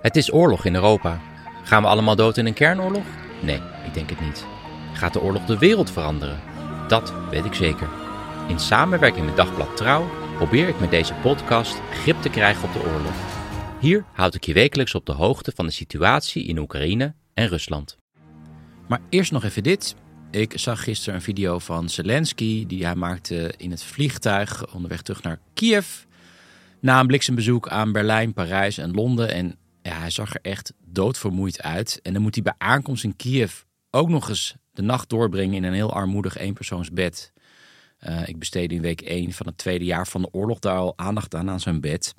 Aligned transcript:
Het 0.00 0.16
is 0.16 0.32
oorlog 0.32 0.64
in 0.64 0.74
Europa. 0.74 1.20
Gaan 1.62 1.82
we 1.82 1.88
allemaal 1.88 2.16
dood 2.16 2.36
in 2.36 2.46
een 2.46 2.54
kernoorlog? 2.54 3.04
Nee, 3.42 3.60
ik 3.86 3.94
denk 3.94 4.10
het 4.10 4.20
niet. 4.20 4.46
Gaat 4.92 5.12
de 5.12 5.20
oorlog 5.20 5.44
de 5.44 5.58
wereld 5.58 5.90
veranderen? 5.90 6.40
Dat 6.88 7.12
weet 7.30 7.44
ik 7.44 7.54
zeker. 7.54 7.88
In 8.48 8.58
samenwerking 8.58 9.26
met 9.26 9.36
Dagblad 9.36 9.76
Trouw 9.76 10.10
probeer 10.36 10.68
ik 10.68 10.80
met 10.80 10.90
deze 10.90 11.14
podcast 11.14 11.80
grip 11.90 12.22
te 12.22 12.30
krijgen 12.30 12.68
op 12.68 12.72
de 12.72 12.90
oorlog. 12.92 13.12
Hier 13.80 14.04
houd 14.12 14.34
ik 14.34 14.44
je 14.44 14.52
wekelijks 14.52 14.94
op 14.94 15.06
de 15.06 15.12
hoogte 15.12 15.52
van 15.54 15.66
de 15.66 15.72
situatie 15.72 16.44
in 16.44 16.58
Oekraïne 16.58 17.14
en 17.34 17.48
Rusland. 17.48 17.98
Maar 18.88 19.00
eerst 19.08 19.32
nog 19.32 19.44
even 19.44 19.62
dit. 19.62 19.94
Ik 20.30 20.52
zag 20.58 20.82
gisteren 20.82 21.14
een 21.14 21.22
video 21.22 21.58
van 21.58 21.88
Zelensky 21.88 22.66
die 22.66 22.84
hij 22.84 22.94
maakte 22.94 23.54
in 23.56 23.70
het 23.70 23.82
vliegtuig 23.82 24.74
onderweg 24.74 25.02
terug 25.02 25.22
naar 25.22 25.38
Kiev. 25.54 25.86
Na 26.80 27.00
een 27.00 27.06
bliksembezoek 27.06 27.68
aan 27.68 27.92
Berlijn, 27.92 28.32
Parijs 28.32 28.78
en 28.78 28.90
Londen. 28.90 29.30
En 29.32 29.58
ja, 29.82 29.98
hij 29.98 30.10
zag 30.10 30.34
er 30.34 30.40
echt 30.42 30.72
doodvermoeid 30.84 31.62
uit. 31.62 32.00
En 32.02 32.12
dan 32.12 32.22
moet 32.22 32.34
hij 32.34 32.42
bij 32.44 32.54
aankomst 32.58 33.04
in 33.04 33.16
Kiev 33.16 33.60
ook 33.90 34.08
nog 34.08 34.28
eens 34.28 34.54
de 34.72 34.82
nacht 34.82 35.08
doorbrengen 35.08 35.54
in 35.54 35.64
een 35.64 35.72
heel 35.72 35.92
armoedig 35.92 36.36
eenpersoonsbed. 36.36 37.32
Uh, 38.08 38.28
ik 38.28 38.38
besteedde 38.38 38.74
in 38.74 38.80
week 38.80 39.00
1 39.00 39.32
van 39.32 39.46
het 39.46 39.58
tweede 39.58 39.84
jaar 39.84 40.06
van 40.06 40.22
de 40.22 40.28
oorlog 40.32 40.58
daar 40.58 40.76
al 40.76 40.92
aandacht 40.96 41.34
aan 41.34 41.50
aan 41.50 41.60
zijn 41.60 41.80
bed. 41.80 42.14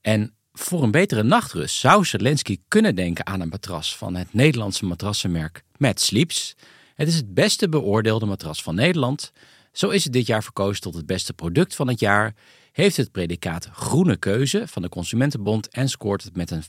En 0.00 0.34
voor 0.52 0.82
een 0.82 0.90
betere 0.90 1.22
nachtrust 1.22 1.76
zou 1.76 2.04
Zelensky 2.04 2.58
kunnen 2.68 2.94
denken 2.94 3.26
aan 3.26 3.40
een 3.40 3.48
matras 3.48 3.96
van 3.96 4.14
het 4.14 4.32
Nederlandse 4.34 4.84
matrassenmerk 4.84 5.62
Mad 5.76 6.00
Sleeps. 6.00 6.54
Het 6.94 7.08
is 7.08 7.16
het 7.16 7.34
beste 7.34 7.68
beoordeelde 7.68 8.26
matras 8.26 8.62
van 8.62 8.74
Nederland. 8.74 9.32
Zo 9.72 9.88
is 9.88 10.04
het 10.04 10.12
dit 10.12 10.26
jaar 10.26 10.42
verkozen 10.42 10.82
tot 10.82 10.94
het 10.94 11.06
beste 11.06 11.32
product 11.32 11.74
van 11.74 11.88
het 11.88 12.00
jaar, 12.00 12.34
heeft 12.76 12.96
het 12.96 13.12
predicaat 13.12 13.68
Groene 13.72 14.16
Keuze 14.16 14.68
van 14.68 14.82
de 14.82 14.88
Consumentenbond 14.88 15.68
en 15.68 15.88
scoort 15.88 16.22
het 16.22 16.36
met 16.36 16.50
een 16.50 16.62
4,8 16.62 16.68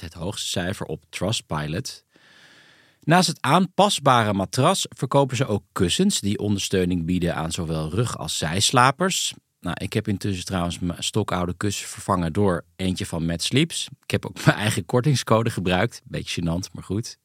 het 0.00 0.14
hoogste 0.14 0.48
cijfer 0.48 0.86
op 0.86 1.04
Trustpilot. 1.08 2.04
Naast 3.00 3.28
het 3.28 3.38
aanpasbare 3.40 4.32
matras 4.32 4.86
verkopen 4.88 5.36
ze 5.36 5.46
ook 5.46 5.64
kussens 5.72 6.20
die 6.20 6.38
ondersteuning 6.38 7.04
bieden 7.04 7.34
aan 7.34 7.52
zowel 7.52 7.90
rug- 7.90 8.18
als 8.18 8.38
zijslapers. 8.38 9.34
Nou, 9.60 9.76
ik 9.80 9.92
heb 9.92 10.08
intussen 10.08 10.44
trouwens 10.44 10.78
mijn 10.78 11.02
stokoude 11.02 11.54
kussen 11.56 11.88
vervangen 11.88 12.32
door 12.32 12.64
eentje 12.76 13.06
van 13.06 13.26
Mad 13.26 13.42
Sleeps. 13.42 13.88
Ik 14.02 14.10
heb 14.10 14.26
ook 14.26 14.44
mijn 14.44 14.56
eigen 14.56 14.84
kortingscode 14.84 15.50
gebruikt. 15.50 16.00
Beetje 16.04 16.42
gênant, 16.42 16.72
maar 16.72 16.84
goed. 16.84 17.18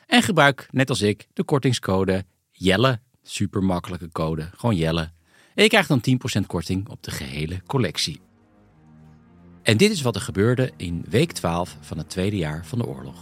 En 0.06 0.24
gebruik, 0.24 0.68
net 0.72 0.90
als 0.90 1.02
ik, 1.02 1.28
de 1.34 1.44
kortingscode 1.44 2.26
JELLE. 2.52 3.00
Super 3.24 3.64
makkelijke 3.64 4.10
code, 4.12 4.50
gewoon 4.56 4.76
JELLE. 4.76 5.12
En 5.56 5.64
je 5.64 5.70
krijgt 5.70 5.88
dan 5.88 6.02
10% 6.42 6.46
korting 6.48 6.90
op 6.90 7.04
de 7.04 7.12
gehele 7.12 7.62
collectie. 7.66 8.26
En 9.68 9.78
dit 9.78 9.92
is 9.92 10.02
wat 10.02 10.16
er 10.16 10.22
gebeurde 10.22 10.72
in 10.78 11.06
week 11.10 11.32
12 11.32 11.78
van 11.82 11.98
het 11.98 12.10
tweede 12.10 12.38
jaar 12.38 12.66
van 12.66 12.78
de 12.80 12.86
oorlog. 12.86 13.16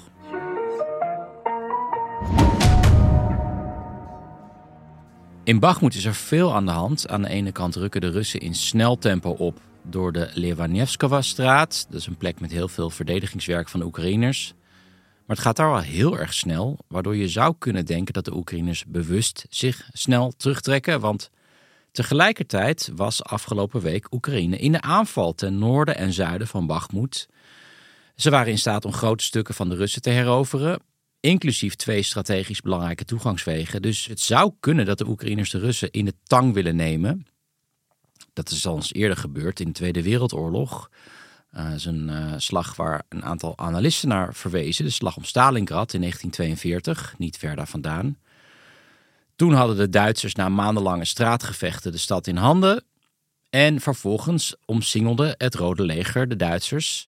In 5.43 5.59
Bakhmut 5.59 5.95
is 5.95 6.05
er 6.05 6.15
veel 6.15 6.53
aan 6.53 6.65
de 6.65 6.71
hand. 6.71 7.09
Aan 7.09 7.21
de 7.21 7.29
ene 7.29 7.51
kant 7.51 7.75
rukken 7.75 8.01
de 8.01 8.09
Russen 8.09 8.39
in 8.39 8.55
snel 8.55 8.97
tempo 8.97 9.29
op 9.29 9.59
door 9.81 10.11
de 10.11 10.29
Levanevskova-straat. 10.33 11.85
Dat 11.89 11.99
is 11.99 12.07
een 12.07 12.17
plek 12.17 12.39
met 12.39 12.51
heel 12.51 12.67
veel 12.67 12.89
verdedigingswerk 12.89 13.69
van 13.69 13.79
de 13.79 13.85
Oekraïners. 13.85 14.53
Maar 15.25 15.35
het 15.35 15.45
gaat 15.45 15.55
daar 15.55 15.71
wel 15.71 15.79
heel 15.79 16.17
erg 16.17 16.33
snel, 16.33 16.77
waardoor 16.87 17.15
je 17.15 17.27
zou 17.27 17.55
kunnen 17.59 17.85
denken 17.85 18.13
dat 18.13 18.25
de 18.25 18.35
Oekraïners 18.35 18.85
bewust 18.87 19.45
zich 19.49 19.89
snel 19.93 20.33
terugtrekken. 20.37 20.99
Want 20.99 21.29
tegelijkertijd 21.95 22.91
was 22.95 23.23
afgelopen 23.23 23.81
week 23.81 24.13
Oekraïne 24.13 24.57
in 24.57 24.71
de 24.71 24.81
aanval 24.81 25.33
ten 25.33 25.57
noorden 25.57 25.97
en 25.97 26.13
zuiden 26.13 26.47
van 26.47 26.67
Bakhmut. 26.67 27.27
Ze 28.15 28.29
waren 28.29 28.51
in 28.51 28.57
staat 28.57 28.85
om 28.85 28.93
grote 28.93 29.23
stukken 29.23 29.53
van 29.53 29.69
de 29.69 29.75
Russen 29.75 30.01
te 30.01 30.09
heroveren, 30.09 30.79
inclusief 31.19 31.75
twee 31.75 32.01
strategisch 32.01 32.61
belangrijke 32.61 33.05
toegangswegen. 33.05 33.81
Dus 33.81 34.05
het 34.05 34.19
zou 34.19 34.53
kunnen 34.59 34.85
dat 34.85 34.97
de 34.97 35.07
Oekraïners 35.07 35.49
de 35.49 35.59
Russen 35.59 35.91
in 35.91 36.05
de 36.05 36.15
tang 36.23 36.53
willen 36.53 36.75
nemen. 36.75 37.27
Dat 38.33 38.49
is 38.49 38.67
al 38.67 38.75
eens 38.75 38.93
eerder 38.93 39.17
gebeurd 39.17 39.59
in 39.59 39.65
de 39.65 39.73
Tweede 39.73 40.03
Wereldoorlog. 40.03 40.89
Uh, 41.57 41.73
is 41.73 41.85
een 41.85 42.09
uh, 42.09 42.33
slag 42.37 42.75
waar 42.75 43.03
een 43.09 43.23
aantal 43.23 43.57
analisten 43.57 44.09
naar 44.09 44.33
verwezen. 44.33 44.85
De 44.85 44.91
slag 44.91 45.17
om 45.17 45.23
Stalingrad 45.23 45.93
in 45.93 45.99
1942, 45.99 47.15
niet 47.17 47.37
ver 47.37 47.55
daar 47.55 47.67
vandaan. 47.67 48.17
Toen 49.35 49.53
hadden 49.53 49.77
de 49.77 49.89
Duitsers 49.89 50.35
na 50.35 50.49
maandenlange 50.49 51.05
straatgevechten 51.05 51.91
de 51.91 51.97
stad 51.97 52.27
in 52.27 52.37
handen. 52.37 52.83
En 53.49 53.81
vervolgens 53.81 54.55
omsingelde 54.65 55.35
het 55.37 55.55
Rode 55.55 55.83
Leger 55.83 56.27
de 56.27 56.35
Duitsers. 56.35 57.07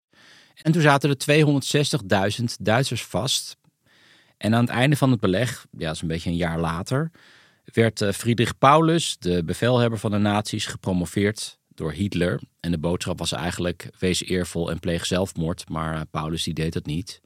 En 0.62 0.72
toen 0.72 0.82
zaten 0.82 1.10
er 1.10 2.40
260.000 2.40 2.44
Duitsers 2.60 3.04
vast. 3.04 3.58
En 4.38 4.56
aan 4.56 4.62
het 4.62 4.70
einde 4.70 4.96
van 4.96 5.12
het 5.12 5.20
beleg, 5.20 5.66
ja, 5.78 5.94
een 6.02 6.08
beetje 6.08 6.30
een 6.30 6.36
jaar 6.36 6.60
later, 6.60 7.12
werd 7.74 8.02
uh, 8.02 8.12
Friedrich 8.12 8.58
Paulus, 8.58 9.18
de 9.20 9.44
bevelhebber 9.44 10.00
van 10.00 10.12
de 10.12 10.18
nazi's, 10.18 10.66
gepromoveerd 10.66 11.60
door 11.74 11.92
Hitler. 11.92 12.42
En 12.60 12.72
de 12.72 12.78
boodschap 12.78 13.20
was 13.20 13.32
eigenlijk: 13.32 13.90
wees 14.00 14.24
eervol 14.24 14.70
en 14.70 14.80
pleeg 14.80 15.06
zelfmoord. 15.06 15.70
Maar 15.70 15.96
uh, 15.96 16.02
Paulus 16.12 16.44
die 16.44 16.54
deed 16.54 16.74
dat 16.74 16.86
niet. 16.86 17.22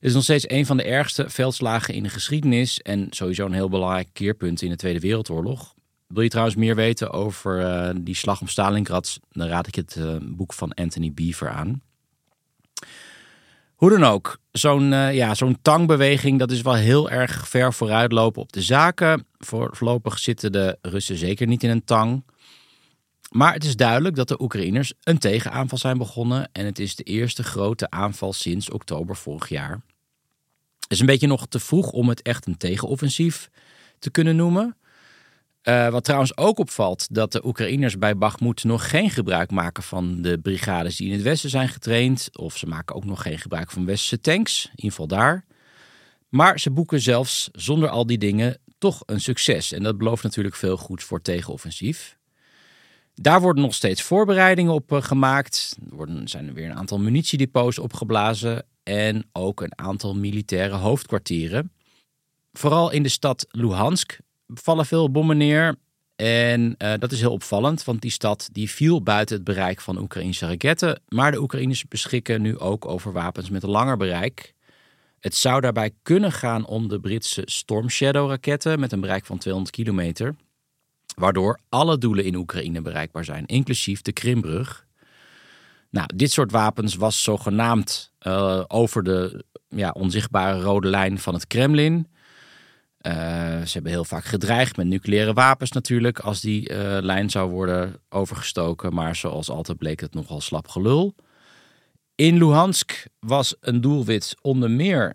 Is 0.00 0.14
nog 0.14 0.22
steeds 0.22 0.50
een 0.50 0.66
van 0.66 0.76
de 0.76 0.82
ergste 0.82 1.24
veldslagen 1.28 1.94
in 1.94 2.02
de 2.02 2.08
geschiedenis 2.08 2.80
en 2.80 3.06
sowieso 3.10 3.46
een 3.46 3.52
heel 3.52 3.68
belangrijk 3.68 4.08
keerpunt 4.12 4.62
in 4.62 4.70
de 4.70 4.76
Tweede 4.76 5.00
Wereldoorlog. 5.00 5.74
Wil 6.06 6.22
je 6.22 6.28
trouwens 6.28 6.56
meer 6.56 6.74
weten 6.74 7.12
over 7.12 7.60
uh, 7.60 7.90
die 8.00 8.14
slag 8.14 8.40
om 8.40 8.48
Stalingrad, 8.48 9.20
dan 9.30 9.48
raad 9.48 9.66
ik 9.66 9.74
het 9.74 9.96
uh, 9.98 10.16
boek 10.22 10.52
van 10.52 10.74
Anthony 10.74 11.12
Beaver 11.12 11.48
aan. 11.48 11.82
Hoe 13.74 13.90
dan 13.90 14.04
ook, 14.04 14.38
zo'n 14.52 14.92
uh, 14.92 15.14
ja, 15.14 15.34
zo'n 15.34 15.58
tangbeweging 15.62 16.38
dat 16.38 16.50
is 16.50 16.62
wel 16.62 16.74
heel 16.74 17.10
erg 17.10 17.48
ver 17.48 17.72
vooruitlopen 17.72 18.42
op 18.42 18.52
de 18.52 18.62
zaken. 18.62 19.26
Voor, 19.38 19.68
voorlopig 19.76 20.18
zitten 20.18 20.52
de 20.52 20.78
Russen 20.82 21.16
zeker 21.16 21.46
niet 21.46 21.62
in 21.62 21.70
een 21.70 21.84
tang. 21.84 22.22
Maar 23.30 23.52
het 23.52 23.64
is 23.64 23.76
duidelijk 23.76 24.16
dat 24.16 24.28
de 24.28 24.42
Oekraïners 24.42 24.92
een 25.02 25.18
tegenaanval 25.18 25.78
zijn 25.78 25.98
begonnen 25.98 26.48
en 26.52 26.64
het 26.64 26.78
is 26.78 26.96
de 26.96 27.02
eerste 27.02 27.42
grote 27.42 27.90
aanval 27.90 28.32
sinds 28.32 28.70
oktober 28.70 29.16
vorig 29.16 29.48
jaar. 29.48 29.80
Het 30.78 30.92
is 30.92 31.00
een 31.00 31.06
beetje 31.06 31.26
nog 31.26 31.46
te 31.46 31.58
vroeg 31.58 31.90
om 31.90 32.08
het 32.08 32.22
echt 32.22 32.46
een 32.46 32.56
tegenoffensief 32.56 33.50
te 33.98 34.10
kunnen 34.10 34.36
noemen. 34.36 34.76
Uh, 35.62 35.88
wat 35.88 36.04
trouwens 36.04 36.36
ook 36.36 36.58
opvalt, 36.58 37.14
dat 37.14 37.32
de 37.32 37.46
Oekraïners 37.46 37.98
bij 37.98 38.16
Bakhmut 38.16 38.64
nog 38.64 38.90
geen 38.90 39.10
gebruik 39.10 39.50
maken 39.50 39.82
van 39.82 40.22
de 40.22 40.38
brigades 40.38 40.96
die 40.96 41.06
in 41.06 41.12
het 41.12 41.22
westen 41.22 41.50
zijn 41.50 41.68
getraind. 41.68 42.28
Of 42.38 42.56
ze 42.56 42.66
maken 42.66 42.96
ook 42.96 43.04
nog 43.04 43.22
geen 43.22 43.38
gebruik 43.38 43.70
van 43.70 43.84
westerse 43.84 44.20
tanks, 44.20 44.64
in 44.64 44.70
ieder 44.70 44.90
geval 44.90 45.06
daar. 45.06 45.44
Maar 46.28 46.60
ze 46.60 46.70
boeken 46.70 47.00
zelfs 47.00 47.48
zonder 47.52 47.88
al 47.88 48.06
die 48.06 48.18
dingen 48.18 48.58
toch 48.78 49.02
een 49.06 49.20
succes. 49.20 49.72
En 49.72 49.82
dat 49.82 49.98
belooft 49.98 50.22
natuurlijk 50.22 50.56
veel 50.56 50.76
goed 50.76 51.02
voor 51.02 51.22
tegenoffensief. 51.22 52.16
Daar 53.20 53.40
worden 53.40 53.62
nog 53.62 53.74
steeds 53.74 54.02
voorbereidingen 54.02 54.72
op 54.72 54.92
uh, 54.92 55.02
gemaakt. 55.02 55.76
Er 55.90 55.96
worden, 55.96 56.28
zijn 56.28 56.48
er 56.48 56.54
weer 56.54 56.70
een 56.70 56.76
aantal 56.76 56.98
munitiedepots 56.98 57.78
opgeblazen. 57.78 58.64
En 58.82 59.28
ook 59.32 59.60
een 59.60 59.78
aantal 59.78 60.14
militaire 60.14 60.74
hoofdkwartieren. 60.74 61.72
Vooral 62.52 62.90
in 62.90 63.02
de 63.02 63.08
stad 63.08 63.46
Luhansk 63.50 64.18
vallen 64.46 64.86
veel 64.86 65.10
bommen 65.10 65.36
neer. 65.36 65.76
En 66.16 66.74
uh, 66.78 66.92
dat 66.98 67.12
is 67.12 67.20
heel 67.20 67.32
opvallend, 67.32 67.84
want 67.84 68.00
die 68.00 68.10
stad 68.10 68.48
die 68.52 68.70
viel 68.70 69.02
buiten 69.02 69.36
het 69.36 69.44
bereik 69.44 69.80
van 69.80 69.98
Oekraïnse 69.98 70.46
raketten. 70.46 71.00
Maar 71.08 71.30
de 71.30 71.40
Oekraïners 71.40 71.88
beschikken 71.88 72.42
nu 72.42 72.58
ook 72.58 72.86
over 72.86 73.12
wapens 73.12 73.50
met 73.50 73.62
een 73.62 73.70
langer 73.70 73.96
bereik. 73.96 74.54
Het 75.20 75.34
zou 75.34 75.60
daarbij 75.60 75.90
kunnen 76.02 76.32
gaan 76.32 76.66
om 76.66 76.88
de 76.88 77.00
Britse 77.00 77.42
Storm 77.44 77.90
Shadow 77.90 78.28
raketten 78.30 78.80
met 78.80 78.92
een 78.92 79.00
bereik 79.00 79.24
van 79.24 79.38
200 79.38 79.74
kilometer. 79.74 80.34
Waardoor 81.20 81.60
alle 81.68 81.98
doelen 81.98 82.24
in 82.24 82.34
Oekraïne 82.34 82.82
bereikbaar 82.82 83.24
zijn, 83.24 83.46
inclusief 83.46 84.02
de 84.02 84.12
Krimbrug. 84.12 84.86
Nou, 85.90 86.08
dit 86.14 86.32
soort 86.32 86.50
wapens 86.50 86.94
was 86.94 87.22
zogenaamd 87.22 88.12
uh, 88.26 88.64
over 88.66 89.02
de 89.02 89.44
ja, 89.68 89.90
onzichtbare 89.90 90.60
rode 90.60 90.88
lijn 90.88 91.18
van 91.18 91.34
het 91.34 91.46
Kremlin. 91.46 92.06
Uh, 93.02 93.12
ze 93.62 93.72
hebben 93.72 93.92
heel 93.92 94.04
vaak 94.04 94.24
gedreigd 94.24 94.76
met 94.76 94.86
nucleaire 94.86 95.32
wapens 95.32 95.72
natuurlijk, 95.72 96.18
als 96.18 96.40
die 96.40 96.70
uh, 96.70 96.76
lijn 97.00 97.30
zou 97.30 97.50
worden 97.50 97.96
overgestoken. 98.08 98.94
Maar 98.94 99.16
zoals 99.16 99.50
altijd 99.50 99.78
bleek 99.78 100.00
het 100.00 100.14
nogal 100.14 100.40
slap 100.40 100.68
gelul. 100.68 101.14
In 102.14 102.38
Luhansk 102.38 103.06
was 103.20 103.56
een 103.60 103.80
doelwit 103.80 104.34
onder 104.40 104.70
meer 104.70 105.14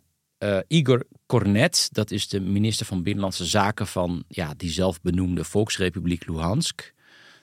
Igor 0.68 1.04
Kornet. 1.26 1.90
Dat 1.92 2.12
is 2.12 2.28
de 2.28 2.40
minister 2.40 2.86
van 2.86 3.04
Binnenlandse 3.04 3.46
Zaken 3.46 3.88
van 3.88 4.24
ja, 4.28 4.54
die 4.58 4.70
zelfbenoemde 4.70 5.44
Volksrepubliek 5.44 6.28
Luhansk. 6.28 6.94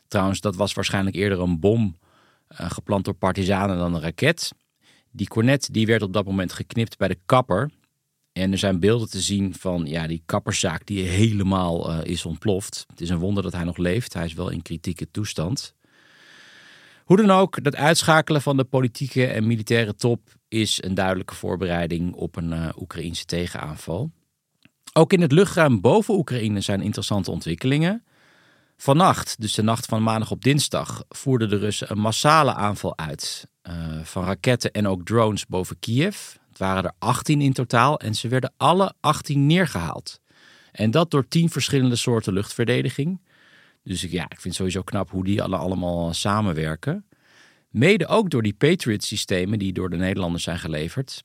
Trouwens, 0.08 0.40
dat 0.40 0.56
was 0.56 0.72
waarschijnlijk 0.72 1.16
eerder 1.16 1.40
een 1.40 1.60
bom 1.60 1.98
uh, 2.48 2.70
geplant 2.70 3.04
door 3.04 3.14
partizanen 3.14 3.78
dan 3.78 3.94
een 3.94 4.00
raket. 4.00 4.52
Die 5.10 5.28
cornet 5.28 5.68
die 5.72 5.86
werd 5.86 6.02
op 6.02 6.12
dat 6.12 6.24
moment 6.24 6.52
geknipt 6.52 6.96
bij 6.96 7.08
de 7.08 7.18
kapper. 7.26 7.70
En 8.32 8.52
er 8.52 8.58
zijn 8.58 8.80
beelden 8.80 9.10
te 9.10 9.20
zien 9.20 9.54
van 9.54 9.86
ja, 9.86 10.06
die 10.06 10.22
kapperszaak 10.26 10.86
die 10.86 11.04
helemaal 11.04 11.90
uh, 11.90 11.98
is 12.02 12.24
ontploft. 12.24 12.84
Het 12.86 13.00
is 13.00 13.08
een 13.08 13.18
wonder 13.18 13.42
dat 13.42 13.52
hij 13.52 13.64
nog 13.64 13.76
leeft. 13.76 14.14
Hij 14.14 14.24
is 14.24 14.34
wel 14.34 14.48
in 14.48 14.62
kritieke 14.62 15.10
toestand. 15.10 15.74
Hoe 17.04 17.16
dan 17.16 17.30
ook, 17.30 17.64
dat 17.64 17.76
uitschakelen 17.76 18.42
van 18.42 18.56
de 18.56 18.64
politieke 18.64 19.26
en 19.26 19.46
militaire 19.46 19.94
top 19.94 20.37
is 20.48 20.82
een 20.82 20.94
duidelijke 20.94 21.34
voorbereiding 21.34 22.14
op 22.14 22.36
een 22.36 22.52
uh, 22.52 22.68
Oekraïnse 22.78 23.24
tegenaanval. 23.24 24.10
Ook 24.92 25.12
in 25.12 25.20
het 25.20 25.32
luchtruim 25.32 25.80
boven 25.80 26.14
Oekraïne 26.14 26.60
zijn 26.60 26.80
interessante 26.80 27.30
ontwikkelingen. 27.30 28.04
Vannacht, 28.76 29.40
dus 29.40 29.54
de 29.54 29.62
nacht 29.62 29.86
van 29.86 30.02
maandag 30.02 30.30
op 30.30 30.42
dinsdag, 30.42 31.04
voerden 31.08 31.48
de 31.48 31.56
Russen 31.56 31.90
een 31.90 31.98
massale 31.98 32.54
aanval 32.54 32.98
uit. 32.98 33.48
Uh, 33.62 33.74
van 34.02 34.24
raketten 34.24 34.72
en 34.72 34.88
ook 34.88 35.04
drones 35.04 35.46
boven 35.46 35.78
Kiev. 35.78 36.34
Het 36.48 36.58
waren 36.58 36.84
er 36.84 36.92
18 36.98 37.40
in 37.40 37.52
totaal 37.52 38.00
en 38.00 38.14
ze 38.14 38.28
werden 38.28 38.52
alle 38.56 38.92
18 39.00 39.46
neergehaald. 39.46 40.20
En 40.72 40.90
dat 40.90 41.10
door 41.10 41.28
10 41.28 41.50
verschillende 41.50 41.96
soorten 41.96 42.32
luchtverdediging. 42.32 43.20
Dus 43.82 44.02
ja, 44.02 44.24
ik 44.28 44.40
vind 44.40 44.54
sowieso 44.54 44.82
knap 44.82 45.10
hoe 45.10 45.24
die 45.24 45.42
alle 45.42 45.56
allemaal 45.56 46.14
samenwerken. 46.14 47.04
Mede 47.68 48.06
ook 48.06 48.30
door 48.30 48.42
die 48.42 48.54
Patriot-systemen 48.54 49.58
die 49.58 49.72
door 49.72 49.90
de 49.90 49.96
Nederlanders 49.96 50.44
zijn 50.44 50.58
geleverd. 50.58 51.20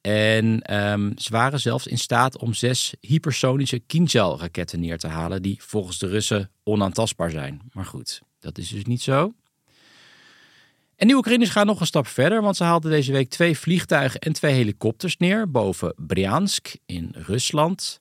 En 0.00 0.76
um, 0.76 1.12
ze 1.18 1.30
waren 1.30 1.60
zelfs 1.60 1.86
in 1.86 1.98
staat 1.98 2.38
om 2.38 2.54
zes 2.54 2.94
hypersonische 3.00 3.78
Kinjal-raketten 3.78 4.80
neer 4.80 4.98
te 4.98 5.06
halen, 5.06 5.42
die 5.42 5.62
volgens 5.62 5.98
de 5.98 6.06
Russen 6.06 6.50
onaantastbaar 6.62 7.30
zijn. 7.30 7.60
Maar 7.72 7.84
goed, 7.84 8.20
dat 8.38 8.58
is 8.58 8.68
dus 8.68 8.84
niet 8.84 9.02
zo. 9.02 9.34
En 10.96 11.08
de 11.08 11.14
Oekraïners 11.14 11.50
gaan 11.50 11.66
nog 11.66 11.80
een 11.80 11.86
stap 11.86 12.06
verder, 12.06 12.42
want 12.42 12.56
ze 12.56 12.64
haalden 12.64 12.90
deze 12.90 13.12
week 13.12 13.30
twee 13.30 13.58
vliegtuigen 13.58 14.20
en 14.20 14.32
twee 14.32 14.54
helikopters 14.54 15.16
neer 15.16 15.50
boven 15.50 15.94
Bryansk 15.96 16.74
in 16.86 17.14
Rusland. 17.16 18.00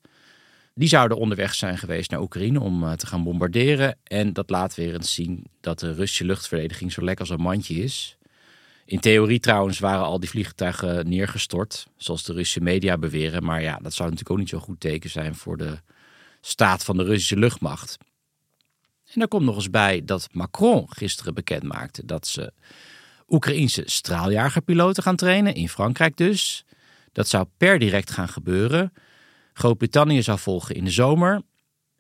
Die 0.74 0.88
zouden 0.88 1.18
onderweg 1.18 1.54
zijn 1.54 1.78
geweest 1.78 2.12
naar 2.12 2.22
Oekraïne 2.22 2.60
om 2.60 2.84
uh, 2.84 2.92
te 2.92 3.08
gaan 3.08 3.24
bombarderen. 3.24 3.98
En 4.04 4.34
dat 4.34 4.50
laat 4.50 4.76
weer 4.76 4.94
eens 4.94 5.14
zien 5.14 5.46
dat 5.62 5.80
de 5.80 5.94
Russische 5.94 6.26
luchtverdediging 6.26 6.92
zo 6.92 7.04
lekker 7.04 7.26
als 7.26 7.38
een 7.38 7.44
mandje 7.44 7.76
is. 7.76 8.18
In 8.86 9.00
theorie 9.00 9.40
trouwens 9.40 9.80
waren 9.80 10.06
al 10.06 10.20
die 10.20 10.30
vliegtuigen 10.30 11.10
neergestort, 11.10 11.88
zoals 11.98 12.24
de 12.24 12.34
Russische 12.34 12.62
media 12.62 12.98
beweren. 12.98 13.44
Maar 13.44 13.62
ja, 13.62 13.80
dat 13.82 13.94
zou 13.94 14.10
natuurlijk 14.10 14.32
ook 14.32 14.38
niet 14.38 14.50
zo'n 14.50 14.60
goed 14.60 14.80
teken 14.80 15.10
zijn 15.10 15.36
voor 15.36 15.58
de 15.58 15.80
staat 16.42 16.84
van 16.84 16.98
de 16.98 17.04
Russische 17.04 17.38
luchtmacht. 17.38 17.98
En 19.14 19.20
daar 19.20 19.28
komt 19.28 19.46
nog 19.46 19.56
eens 19.56 19.70
bij 19.70 20.02
dat 20.06 20.28
Macron 20.32 20.86
gisteren 20.90 21.34
bekend 21.34 21.64
maakte 21.64 22.06
dat 22.06 22.28
ze 22.28 22.54
Oekraïense 23.28 23.84
straaljagerpiloten 23.86 25.04
gaan 25.04 25.16
trainen, 25.16 25.56
in 25.56 25.70
Frankrijk 25.70 26.18
dus. 26.18 26.66
Dat 27.12 27.28
zou 27.28 27.46
per 27.58 27.80
direct 27.80 28.12
gaan 28.12 28.30
gebeuren. 28.30 28.94
Groot-Brittannië 29.54 30.22
zou 30.22 30.40
volgen 30.40 30.76
in 30.76 30.84
de 30.84 30.92
zomer. 30.92 31.42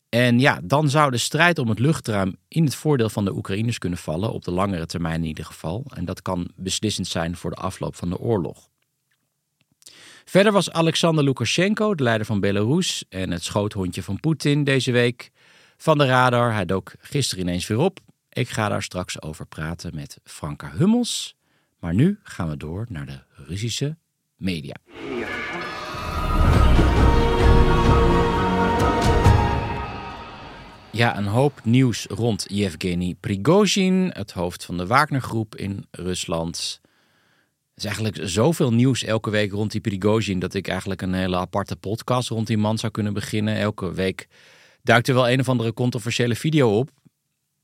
En 0.10 0.40
ja, 0.40 0.60
dan 0.64 0.90
zou 0.90 1.12
de 1.12 1.18
strijd 1.18 1.60
om 1.60 1.70
het 1.70 1.80
luchtruim 1.80 2.36
in 2.48 2.64
het 2.64 2.76
voordeel 2.76 3.10
van 3.10 3.26
de 3.26 3.36
Oekraïners 3.36 3.78
kunnen 3.78 4.00
vallen, 4.00 4.32
op 4.32 4.44
de 4.44 4.52
langere 4.52 4.86
termijn 4.86 5.22
in 5.22 5.28
ieder 5.28 5.46
geval. 5.46 5.86
En 5.94 6.06
dat 6.06 6.22
kan 6.22 6.52
beslissend 6.56 7.08
zijn 7.08 7.36
voor 7.36 7.50
de 7.50 7.56
afloop 7.56 7.96
van 7.96 8.10
de 8.10 8.18
oorlog. 8.18 8.70
Verder 10.26 10.52
was 10.52 10.72
Alexander 10.72 11.24
Lukashenko, 11.24 11.96
de 11.96 12.04
leider 12.04 12.26
van 12.26 12.40
Belarus 12.40 13.06
en 13.10 13.32
het 13.32 13.44
schoothondje 13.44 14.04
van 14.04 14.20
Poetin 14.20 14.64
deze 14.64 14.92
week, 14.92 15.32
van 15.78 15.98
de 15.98 16.06
radar. 16.06 16.54
Hij 16.54 16.66
dook 16.66 16.94
gisteren 17.00 17.44
ineens 17.44 17.68
weer 17.68 17.78
op. 17.78 18.00
Ik 18.30 18.50
ga 18.50 18.70
daar 18.70 18.84
straks 18.84 19.22
over 19.22 19.46
praten 19.46 19.96
met 19.96 20.20
Franka 20.24 20.72
Hummels. 20.72 21.36
Maar 21.80 21.94
nu 21.94 22.20
gaan 22.24 22.50
we 22.50 22.58
door 22.58 22.86
naar 22.90 23.06
de 23.06 23.20
Russische 23.30 23.98
media. 24.36 24.76
Een 30.92 31.26
hoop 31.26 31.60
nieuws 31.64 32.06
rond 32.06 32.46
Yevgeny 32.50 33.16
Prigozhin, 33.20 34.12
het 34.14 34.32
hoofd 34.32 34.66
van 34.66 34.78
de 34.78 34.88
Wagnergroep 34.88 35.56
in 35.56 35.86
Rusland. 35.92 36.80
Er 36.84 37.78
is 37.78 37.86
eigenlijk 37.86 38.30
zoveel 38.30 38.74
nieuws 38.74 39.04
elke 39.04 39.30
week 39.30 39.52
rond 39.52 39.72
die 39.72 39.82
Prigozhin 39.82 40.40
dat 40.40 40.54
ik 40.54 40.68
eigenlijk 40.68 41.02
een 41.02 41.14
hele 41.14 41.38
aparte 41.38 41.76
podcast 41.76 42.30
rond 42.30 42.48
die 42.48 42.58
man 42.58 42.78
zou 42.78 42.92
kunnen 42.92 43.14
beginnen. 43.14 43.56
Elke 43.56 43.94
week 43.94 44.28
duikt 44.84 45.08
er 45.08 45.14
wel 45.14 45.30
een 45.30 45.40
of 45.40 45.50
andere 45.50 45.74
controversiële 45.74 46.36
video 46.36 46.78
op. 46.78 46.90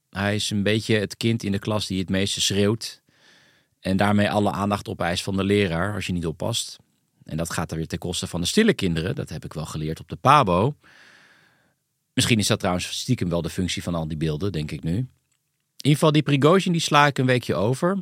Hij 0.10 0.36
is 0.36 0.50
een 0.50 0.64
beetje 0.64 0.98
het 0.98 1.18
kind 1.18 1.44
in 1.44 1.52
de 1.52 1.60
klas 1.60 1.88
die 1.88 2.00
het 2.00 2.10
meeste 2.10 2.42
schreeuwt. 2.42 3.02
En 3.80 3.98
daarmee 3.98 4.30
alle 4.30 4.52
aandacht 4.52 4.88
opeist 4.88 5.24
van 5.24 5.38
de 5.38 5.44
leraar 5.44 5.94
als 5.94 6.06
je 6.06 6.14
niet 6.14 6.26
oppast. 6.26 6.78
En 7.24 7.38
dat 7.38 7.54
gaat 7.54 7.72
er 7.72 7.78
weer 7.78 7.88
ten 7.88 7.98
koste 7.98 8.28
van 8.28 8.42
de 8.42 8.48
stille 8.48 8.74
kinderen. 8.74 9.16
Dat 9.16 9.30
heb 9.30 9.46
ik 9.46 9.54
wel 9.54 9.66
geleerd 9.66 10.00
op 10.00 10.10
de 10.10 10.16
Pabo. 10.16 10.76
Misschien 12.18 12.40
is 12.40 12.48
dat 12.48 12.60
trouwens 12.60 13.00
stiekem 13.00 13.30
wel 13.30 13.42
de 13.42 13.50
functie 13.50 13.84
van 13.84 13.96
al 13.96 14.08
die 14.08 14.18
beelden, 14.18 14.52
denk 14.52 14.72
ik 14.72 14.84
nu. 14.84 14.96
In 14.96 15.08
ieder 15.78 15.92
geval, 15.92 16.12
die 16.12 16.24
Prigozhin 16.24 16.72
die 16.72 16.82
sla 16.82 17.06
ik 17.06 17.18
een 17.18 17.26
weekje 17.26 17.56
over. 17.56 17.98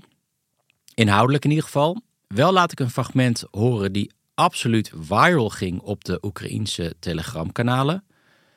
Inhoudelijk 0.93 1.43
in 1.43 1.49
ieder 1.49 1.65
geval. 1.65 2.01
Wel 2.27 2.53
laat 2.53 2.71
ik 2.71 2.79
een 2.79 2.89
fragment 2.89 3.43
horen 3.51 3.91
die 3.91 4.11
absoluut 4.33 4.91
viral 4.99 5.49
ging 5.49 5.79
op 5.79 6.03
de 6.03 6.17
Oekraïense 6.21 6.95
telegramkanalen. 6.99 8.03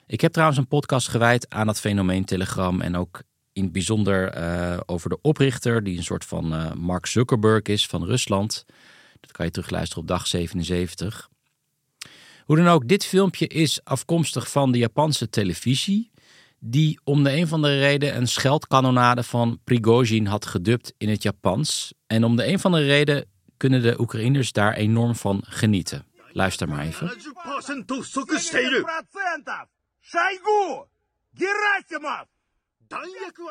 Ik 0.07 0.21
heb 0.21 0.33
trouwens 0.33 0.59
een 0.59 0.69
podcast 0.69 1.09
gewijd 1.09 1.51
aan 1.51 1.69
het 1.69 1.81
fenomeen 1.81 2.25
Telegram 2.25 2.81
en 2.81 2.97
ook 2.97 3.23
in 3.53 3.63
het 3.63 3.73
bijzonder 3.73 4.39
uh, 4.39 4.81
over 4.87 5.11
de 5.11 5.19
oprichter, 5.21 5.85
die 5.85 5.97
een 5.97 6.05
soort 6.05 6.25
van 6.25 6.55
uh, 6.55 6.73
Mark 6.73 7.07
Zuckerberg 7.07 7.63
is 7.63 7.87
van 7.87 8.05
Rusland. 8.05 8.65
Dat 9.21 9.33
kan 9.33 9.45
je 9.47 9.53
terugluisteren 9.53 10.03
op 10.03 10.09
dag 10.09 10.27
77. 10.27 11.29
Hoe 12.49 12.57
dan 12.57 12.69
ook, 12.69 12.89
dit 12.89 13.05
filmpje 13.05 13.47
is 13.47 13.85
afkomstig 13.85 14.51
van 14.51 14.73
de 14.73 14.79
Japanse 14.79 15.29
televisie. 15.29 16.11
Die 16.59 17.01
om 17.05 17.25
de 17.25 17.37
een 17.37 17.43
of 17.43 17.53
andere 17.53 17.79
reden 17.79 18.17
een 18.17 18.29
scheldkanonade 18.29 19.23
van 19.23 19.61
Prigozhin 19.65 20.27
had 20.27 20.47
gedubt 20.47 20.95
in 20.99 21.09
het 21.09 21.23
Japans. 21.23 21.93
En 22.07 22.25
om 22.25 22.37
de 22.37 22.47
een 22.47 22.55
of 22.55 22.65
andere 22.65 22.85
reden 22.85 23.25
kunnen 23.57 23.83
de 23.83 24.01
Oekraïners 24.01 24.53
daar 24.53 24.75
enorm 24.75 25.15
van 25.15 25.43
genieten. 25.47 26.07
Luister 26.33 26.69
maar 26.69 26.85
even. 26.85 27.17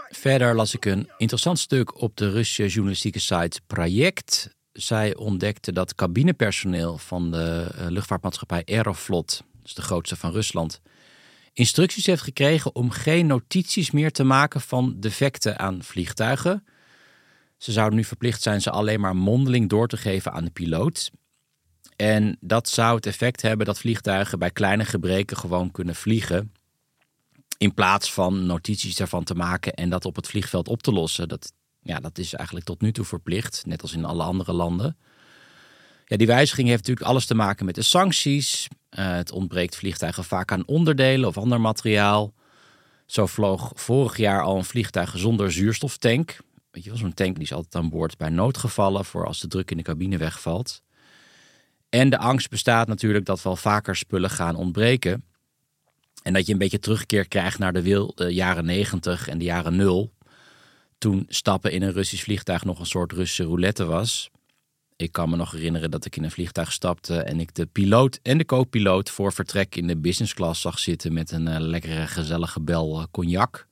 Verder 0.10 0.56
las 0.56 0.74
ik 0.74 0.86
een 0.86 1.10
interessant 1.18 1.60
stuk 1.60 2.01
op 2.01 2.16
de 2.16 2.30
Russische 2.32 2.68
journalistieke 2.68 3.20
site 3.20 3.60
Project 3.68 4.56
zij 4.77 5.15
ontdekte 5.15 5.72
dat 5.72 5.96
cabinepersoneel 5.96 6.98
van 6.98 7.31
de 7.31 7.67
uh, 7.75 7.88
luchtvaartmaatschappij 7.88 8.63
Aeroflot, 8.65 9.43
dus 9.62 9.74
de 9.74 9.81
grootste 9.81 10.15
van 10.15 10.31
Rusland, 10.31 10.81
instructies 11.53 12.05
heeft 12.05 12.22
gekregen 12.22 12.75
om 12.75 12.89
geen 12.89 13.27
notities 13.27 13.91
meer 13.91 14.12
te 14.12 14.24
maken 14.24 14.62
van 14.62 14.96
defecten 15.00 15.60
aan 15.60 15.84
vliegtuigen. 15.84 16.65
Ze 17.57 17.72
zouden 17.72 17.98
nu 17.98 18.03
verplicht 18.03 18.41
zijn 18.41 18.62
ze 18.62 18.72
alleen 18.72 19.00
maar 19.00 19.15
mondeling 19.15 19.69
door 19.69 19.88
te 19.88 19.98
geven 19.98 20.31
aan 20.31 20.46
de 20.46 20.51
piloot. 20.51 21.12
En 21.96 22.38
dat 22.39 22.69
zou 22.69 22.96
het 22.96 23.05
effect 23.05 23.41
hebben 23.41 23.65
dat 23.65 23.79
vliegtuigen 23.79 24.39
bij 24.39 24.51
kleine 24.51 24.86
gebreken 24.86 25.38
gewoon 25.38 25.72
kunnen 25.72 25.96
vliegen. 25.96 26.51
In 27.57 27.74
plaats 27.74 28.13
van 28.13 28.46
notities 28.46 28.96
daarvan 28.96 29.24
te 29.24 29.36
maken 29.36 29.74
en 29.74 29.89
dat 29.89 30.05
op 30.05 30.15
het 30.15 30.27
vliegveld 30.27 30.67
op 30.67 30.84
te 30.84 30.91
lossen. 30.91 31.27
Dat 31.27 31.53
ja, 31.88 32.00
dat 32.00 32.17
is 32.17 32.34
eigenlijk 32.34 32.65
tot 32.65 32.82
nu 32.82 32.91
toe 32.91 33.06
verplicht, 33.06 33.63
net 33.65 33.82
als 33.82 33.94
in 33.94 34.06
alle 34.06 34.24
andere 34.24 34.53
landen. 34.53 34.98
Ja, 36.06 36.17
die 36.17 36.27
wijziging 36.27 36.67
heeft 36.67 36.79
natuurlijk 36.79 37.08
alles 37.08 37.25
te 37.25 37.36
maken 37.36 37.65
met 37.65 37.75
de 37.75 37.82
sancties. 37.82 38.67
Uh, 39.00 39.12
het 39.12 39.32
ontbreekt 39.32 39.75
vliegtuigen 39.75 40.24
vaak 40.24 40.51
aan 40.51 40.67
onderdelen 40.67 41.27
of 41.27 41.38
ander 41.38 41.62
materiaal. 41.62 42.34
Zo 43.06 43.25
vloog 43.25 43.72
vorig 43.75 44.17
jaar 44.17 44.41
al 44.41 44.58
een 44.58 44.65
vliegtuig 44.65 45.17
zonder 45.17 45.51
zuurstoftank. 45.51 46.38
Weet 46.72 46.84
je 46.84 46.89
wel, 46.89 47.00
zo'n 47.00 47.13
tank 47.13 47.36
die 47.36 47.44
is 47.44 47.53
altijd 47.53 47.75
aan 47.75 47.89
boord 47.89 48.17
bij 48.17 48.29
noodgevallen 48.29 49.06
voor 49.06 49.25
als 49.27 49.39
de 49.39 49.48
druk 49.48 49.72
in 49.72 49.77
de 49.77 49.84
cabine 49.84 50.17
wegvalt. 50.17 50.82
En 51.89 52.10
de 52.10 52.17
angst 52.17 52.50
bestaat 52.50 52.88
natuurlijk 52.88 53.25
dat 53.25 53.41
wel 53.41 53.56
vaker 53.56 53.96
spullen 53.96 54.29
gaan 54.29 54.56
ontbreken. 54.56 55.24
En 56.24 56.34
dat 56.34 56.46
je 56.46 56.51
een 56.51 56.60
beetje 56.60 56.79
terugkeer 56.79 57.27
krijgt 57.27 57.60
naar 57.60 57.74
de, 57.74 58.12
de 58.15 58.34
jaren 58.34 58.65
90 58.65 59.27
en 59.27 59.38
de 59.38 59.46
jaren 59.46 59.75
0. 59.75 60.12
Toen 60.98 61.25
stappen 61.27 61.72
in 61.72 61.82
een 61.82 61.92
Russisch 61.92 62.24
vliegtuig 62.24 62.63
nog 62.63 62.80
een 62.80 62.86
soort 62.86 63.12
Russische 63.12 63.44
roulette 63.44 63.86
was. 63.86 64.30
Ik 64.96 65.12
kan 65.12 65.30
me 65.30 65.36
nog 65.36 65.51
herinneren 65.51 65.92
dat 65.92 66.06
ik 66.06 66.16
in 66.16 66.24
een 66.24 66.32
vliegtuig 66.32 66.72
stapte 66.72 67.22
en 67.22 67.39
ik 67.39 67.56
de 67.56 67.66
piloot 67.66 68.20
en 68.24 68.38
de 68.38 68.46
co-piloot 68.46 69.10
voor 69.10 69.34
vertrek 69.34 69.75
in 69.75 69.88
de 69.88 69.98
business 69.98 70.34
class 70.34 70.62
zag 70.62 70.80
zitten 70.80 71.13
met 71.13 71.32
een 71.32 71.48
uh, 71.48 71.56
lekkere 71.60 72.08
gezellige 72.08 72.62
bel 72.62 73.00
uh, 73.00 73.06
cognac. 73.12 73.68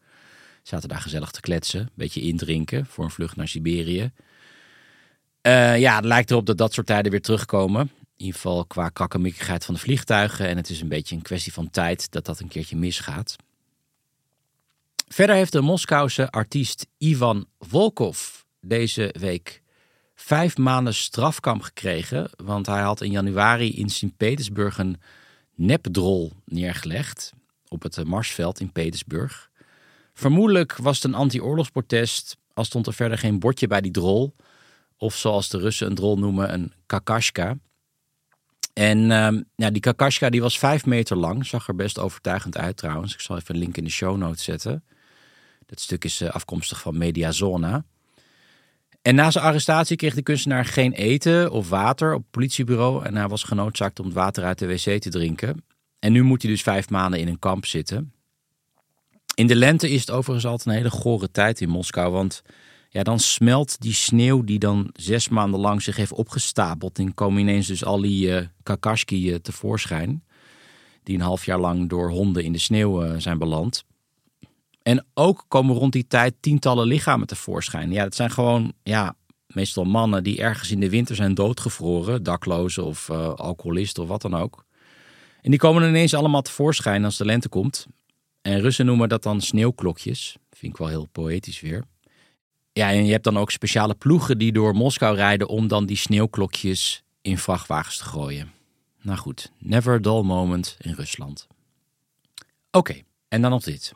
Zaten 0.64 0.90
daar 0.90 1.02
gezellig 1.02 1.32
te 1.32 1.42
kletsen, 1.42 1.80
een 1.80 1.90
beetje 1.94 2.22
indrinken 2.22 2.86
voor 2.86 3.04
een 3.04 3.12
vlucht 3.12 3.36
naar 3.36 3.48
Siberië. 3.48 4.12
Uh, 5.42 5.80
ja, 5.80 5.96
het 5.96 6.06
lijkt 6.06 6.32
erop 6.32 6.46
dat 6.46 6.58
dat 6.58 6.74
soort 6.74 6.88
tijden 6.88 7.12
weer 7.12 7.22
terugkomen. 7.22 7.82
In 7.82 8.26
ieder 8.26 8.36
geval 8.36 8.66
qua 8.66 8.90
krakkemikkigheid 8.90 9.66
van 9.66 9.74
de 9.74 9.80
vliegtuigen. 9.80 10.48
En 10.48 10.58
het 10.58 10.70
is 10.70 10.82
een 10.82 10.88
beetje 10.88 11.16
een 11.16 11.22
kwestie 11.22 11.54
van 11.54 11.70
tijd 11.70 12.12
dat 12.12 12.26
dat 12.26 12.40
een 12.40 12.48
keertje 12.48 12.76
misgaat. 12.76 13.36
Verder 15.08 15.36
heeft 15.36 15.52
de 15.52 15.62
Moskouse 15.62 16.30
artiest 16.30 16.88
Ivan 16.98 17.48
Volkov 17.60 18.42
deze 18.60 19.16
week 19.20 19.62
vijf 20.16 20.58
maanden 20.58 20.94
strafkamp 20.94 21.62
gekregen. 21.62 22.30
Want 22.36 22.66
hij 22.66 22.82
had 22.82 23.02
in 23.02 23.12
januari 23.12 23.76
in 23.76 23.90
Sint-Petersburg 23.90 24.78
een 24.78 25.02
nepdrol 25.56 26.32
neergelegd. 26.46 27.34
Op 27.68 27.84
het 27.84 28.04
Marsveld 28.04 28.60
in 28.60 28.72
Petersburg. 28.72 29.50
Vermoedelijk 30.14 30.78
was 30.78 30.96
het 30.96 31.04
een 31.04 31.14
anti-oorlogsprotest. 31.14 32.38
Al 32.54 32.64
stond 32.64 32.88
er 32.88 32.94
verder 32.94 33.18
geen 33.18 33.40
bordje 33.40 33.68
bij 33.68 33.82
die 33.82 33.92
drol. 33.92 34.36
Of 34.98 35.16
zoals 35.16 35.50
de 35.50 35.58
Russen 35.58 35.88
een 35.88 35.96
drol 35.96 36.18
noemen, 36.18 36.54
een 36.54 36.74
kakashka. 36.86 37.58
En 38.74 39.00
uh, 39.00 39.42
ja, 39.56 39.70
die 39.70 39.82
kakashka 39.82 40.30
die 40.30 40.42
was 40.42 40.60
vijf 40.60 40.86
meter 40.86 41.18
lang. 41.18 41.46
Zag 41.46 41.68
er 41.68 41.76
best 41.76 42.00
overtuigend 42.00 42.58
uit 42.58 42.78
trouwens. 42.78 43.14
Ik 43.14 43.20
zal 43.20 43.38
even 43.38 43.56
een 43.56 43.62
link 43.62 43.78
in 43.78 43.84
de 43.84 43.90
show 43.90 44.18
notes 44.18 44.44
zetten. 44.44 44.84
Dat 45.66 45.80
stuk 45.80 46.04
is 46.04 46.22
uh, 46.22 46.30
afkomstig 46.30 46.82
van 46.82 46.98
Mediazona. 46.98 47.86
En 49.02 49.16
na 49.16 49.32
zijn 49.32 49.44
arrestatie 49.44 49.98
kreeg 49.98 50.16
de 50.16 50.22
kunstenaar 50.22 50.66
geen 50.66 50.92
eten 50.94 51.52
of 51.52 51.70
water 51.70 52.14
op 52.14 52.22
het 52.22 52.32
politiebureau. 52.32 53.06
En 53.06 53.16
hij 53.16 53.28
was 53.28 53.44
genoodzaakt 53.44 54.00
om 54.00 54.06
het 54.06 54.16
water 54.16 54.44
uit 54.44 54.60
de 54.60 54.68
wc 54.68 55.02
te 55.02 55.10
drinken. 55.10 55.64
En 56.00 56.12
nu 56.12 56.24
moet 56.24 56.42
hij 56.42 56.52
dus 56.52 56.62
vijf 56.62 56.90
maanden 56.90 57.20
in 57.20 57.28
een 57.28 57.40
kamp 57.40 57.66
zitten. 57.66 58.14
In 59.36 59.48
de 59.48 59.56
lente 59.56 59.90
is 59.90 60.00
het 60.00 60.12
overigens 60.12 60.46
altijd 60.46 60.68
een 60.68 60.82
hele 60.82 60.90
gore 60.92 61.32
tijd 61.32 61.62
in 61.62 61.70
Moskou. 61.70 62.12
Want 62.12 62.42
ja, 62.90 63.04
dan 63.04 63.20
smelt 63.20 63.82
die 63.82 63.94
sneeuw 63.94 64.44
die 64.44 64.60
dan 64.60 64.90
zes 64.94 65.30
maanden 65.30 65.60
lang 65.60 65.82
zich 65.82 65.96
heeft 65.96 66.14
opgestapeld. 66.14 67.00
En 67.00 67.14
komen 67.14 67.42
ineens 67.42 67.68
dus 67.68 67.86
al 67.86 68.02
die 68.02 68.28
uh, 68.28 69.36
tevoorschijn. 69.36 70.24
Die 71.04 71.16
een 71.16 71.22
half 71.22 71.46
jaar 71.46 71.60
lang 71.60 71.90
door 71.90 72.10
honden 72.10 72.44
in 72.44 72.52
de 72.52 72.60
sneeuw 72.60 73.20
zijn 73.20 73.38
beland. 73.38 73.84
En 74.86 75.06
ook 75.14 75.46
komen 75.48 75.76
rond 75.76 75.94
die 75.94 76.08
tijd 76.08 76.36
tientallen 76.40 76.88
lichamen 76.88 77.28
tevoorschijn. 77.28 77.92
Ja, 77.92 78.04
dat 78.04 78.16
zijn 78.16 78.32
gewoon, 78.32 78.74
ja, 78.84 79.16
meestal 79.48 79.84
mannen 79.84 80.24
die 80.24 80.42
ergens 80.42 80.72
in 80.72 80.80
de 80.80 80.90
winter 80.90 81.16
zijn 81.16 81.34
doodgevroren. 81.34 82.24
Daklozen 82.24 82.86
of 82.86 83.10
alcoholisten 83.10 84.04
of 84.04 84.10
wat 84.10 84.22
dan 84.22 84.36
ook. 84.36 84.66
En 85.42 85.52
die 85.52 85.60
komen 85.60 85.88
ineens 85.88 86.14
allemaal 86.14 86.42
tevoorschijn 86.42 87.06
als 87.06 87.18
de 87.18 87.26
lente 87.26 87.50
komt. 87.50 87.88
En 88.42 88.62
Russen 88.62 88.86
noemen 88.86 89.10
dat 89.10 89.24
dan 89.24 89.42
sneeuwklokjes. 89.42 90.36
Vind 90.52 90.72
ik 90.72 90.78
wel 90.78 90.88
heel 90.88 91.08
poëtisch 91.12 91.62
weer. 91.62 91.84
Ja, 92.74 92.92
en 92.92 93.06
je 93.06 93.12
hebt 93.12 93.24
dan 93.24 93.38
ook 93.38 93.52
speciale 93.52 93.96
ploegen 93.96 94.38
die 94.38 94.52
door 94.52 94.76
Moskou 94.76 95.16
rijden 95.16 95.48
om 95.48 95.68
dan 95.68 95.86
die 95.86 95.98
sneeuwklokjes 95.98 97.04
in 97.22 97.38
vrachtwagens 97.38 97.98
te 97.98 98.04
gooien. 98.04 98.52
Nou 99.02 99.18
goed, 99.18 99.52
never 99.58 100.02
dull 100.02 100.22
moment 100.22 100.78
in 100.80 100.94
Rusland. 100.94 101.48
Oké, 102.72 103.02
en 103.28 103.42
dan 103.42 103.52
nog 103.52 103.64
dit. 103.64 103.94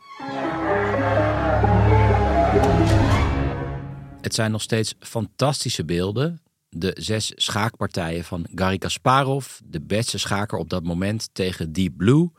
Het 4.22 4.34
zijn 4.34 4.52
nog 4.52 4.62
steeds 4.62 4.96
fantastische 5.00 5.86
beelden. 5.86 6.42
De 6.70 6.96
zes 7.00 7.32
schaakpartijen 7.36 8.24
van 8.24 8.48
Garry 8.56 8.78
Kasparov, 8.78 9.48
de 9.66 9.82
beste 9.82 10.18
schaker 10.18 10.58
op 10.58 10.70
dat 10.70 10.84
moment 10.84 11.30
tegen 11.34 11.74
Deep 11.74 11.98
Blue, 11.98 12.30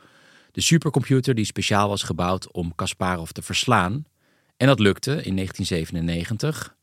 de 0.53 0.61
supercomputer 0.61 1.35
die 1.35 1.45
speciaal 1.45 1.89
was 1.89 2.03
gebouwd 2.03 2.53
om 2.53 2.75
Kasparov 2.75 3.31
te 3.31 3.43
verslaan. 3.43 4.05
En 4.57 4.67
dat 4.67 4.79
lukte 4.79 5.11
in 5.11 5.35
1997. 5.37 6.77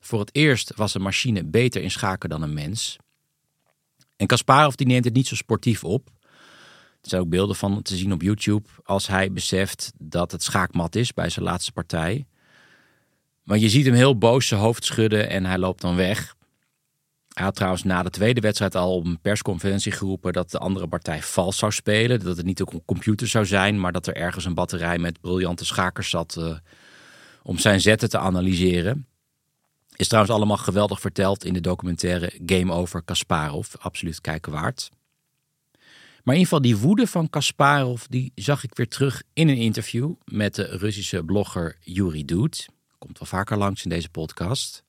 Voor 0.00 0.20
het 0.20 0.34
eerst 0.34 0.74
was 0.74 0.94
een 0.94 1.02
machine 1.02 1.44
beter 1.44 1.82
in 1.82 1.90
schaken 1.90 2.28
dan 2.28 2.42
een 2.42 2.54
mens. 2.54 2.96
En 4.16 4.26
Kasparov 4.26 4.74
die 4.74 4.86
neemt 4.86 5.04
het 5.04 5.14
niet 5.14 5.26
zo 5.26 5.34
sportief 5.34 5.84
op. 5.84 6.10
Er 7.00 7.08
zijn 7.10 7.22
ook 7.22 7.28
beelden 7.28 7.56
van 7.56 7.82
te 7.82 7.96
zien 7.96 8.12
op 8.12 8.22
YouTube 8.22 8.68
als 8.84 9.06
hij 9.06 9.32
beseft 9.32 9.92
dat 9.98 10.32
het 10.32 10.42
schaakmat 10.42 10.96
is 10.96 11.14
bij 11.14 11.28
zijn 11.28 11.44
laatste 11.44 11.72
partij. 11.72 12.26
Maar 13.44 13.58
je 13.58 13.68
ziet 13.68 13.84
hem 13.84 13.94
heel 13.94 14.18
boos 14.18 14.46
zijn 14.46 14.60
hoofd 14.60 14.84
schudden 14.84 15.28
en 15.28 15.44
hij 15.44 15.58
loopt 15.58 15.80
dan 15.80 15.96
weg. 15.96 16.36
Hij 17.34 17.44
had 17.44 17.54
trouwens 17.54 17.82
na 17.82 18.02
de 18.02 18.10
tweede 18.10 18.40
wedstrijd 18.40 18.74
al 18.74 18.94
op 18.94 19.04
een 19.04 19.20
persconferentie 19.20 19.92
geroepen 19.92 20.32
dat 20.32 20.50
de 20.50 20.58
andere 20.58 20.88
partij 20.88 21.22
vals 21.22 21.58
zou 21.58 21.72
spelen. 21.72 22.20
Dat 22.20 22.36
het 22.36 22.46
niet 22.46 22.60
een 22.60 22.82
computer 22.84 23.28
zou 23.28 23.46
zijn, 23.46 23.80
maar 23.80 23.92
dat 23.92 24.06
er 24.06 24.16
ergens 24.16 24.44
een 24.44 24.54
batterij 24.54 24.98
met 24.98 25.20
briljante 25.20 25.64
schakers 25.64 26.10
zat 26.10 26.36
uh, 26.38 26.56
om 27.42 27.58
zijn 27.58 27.80
zetten 27.80 28.08
te 28.08 28.18
analyseren. 28.18 29.06
Is 29.96 30.08
trouwens 30.08 30.34
allemaal 30.34 30.56
geweldig 30.56 31.00
verteld 31.00 31.44
in 31.44 31.52
de 31.52 31.60
documentaire 31.60 32.32
Game 32.46 32.72
Over 32.72 33.02
Kasparov. 33.02 33.74
Absoluut 33.78 34.20
kijken 34.20 34.52
waard. 34.52 34.90
Maar 36.22 36.34
in 36.34 36.40
ieder 36.40 36.54
geval 36.56 36.62
die 36.62 36.76
woede 36.76 37.06
van 37.06 37.30
Kasparov, 37.30 38.04
die 38.08 38.32
zag 38.34 38.64
ik 38.64 38.74
weer 38.74 38.88
terug 38.88 39.22
in 39.32 39.48
een 39.48 39.56
interview 39.56 40.12
met 40.24 40.54
de 40.54 40.62
Russische 40.62 41.24
blogger 41.24 41.76
Yuri 41.80 42.24
Doet. 42.24 42.68
Komt 43.04 43.18
wel 43.18 43.28
vaker 43.28 43.56
langs 43.56 43.82
in 43.82 43.90
deze 43.90 44.08
podcast. 44.08 44.84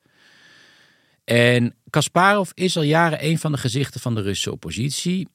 En 1.23 1.75
Kasparov 1.89 2.49
is 2.53 2.77
al 2.77 2.83
jaren 2.83 3.25
een 3.25 3.39
van 3.39 3.51
de 3.51 3.57
gezichten 3.57 3.99
van 3.99 4.15
de 4.15 4.21
Russische 4.21 4.51
oppositie. 4.51 5.27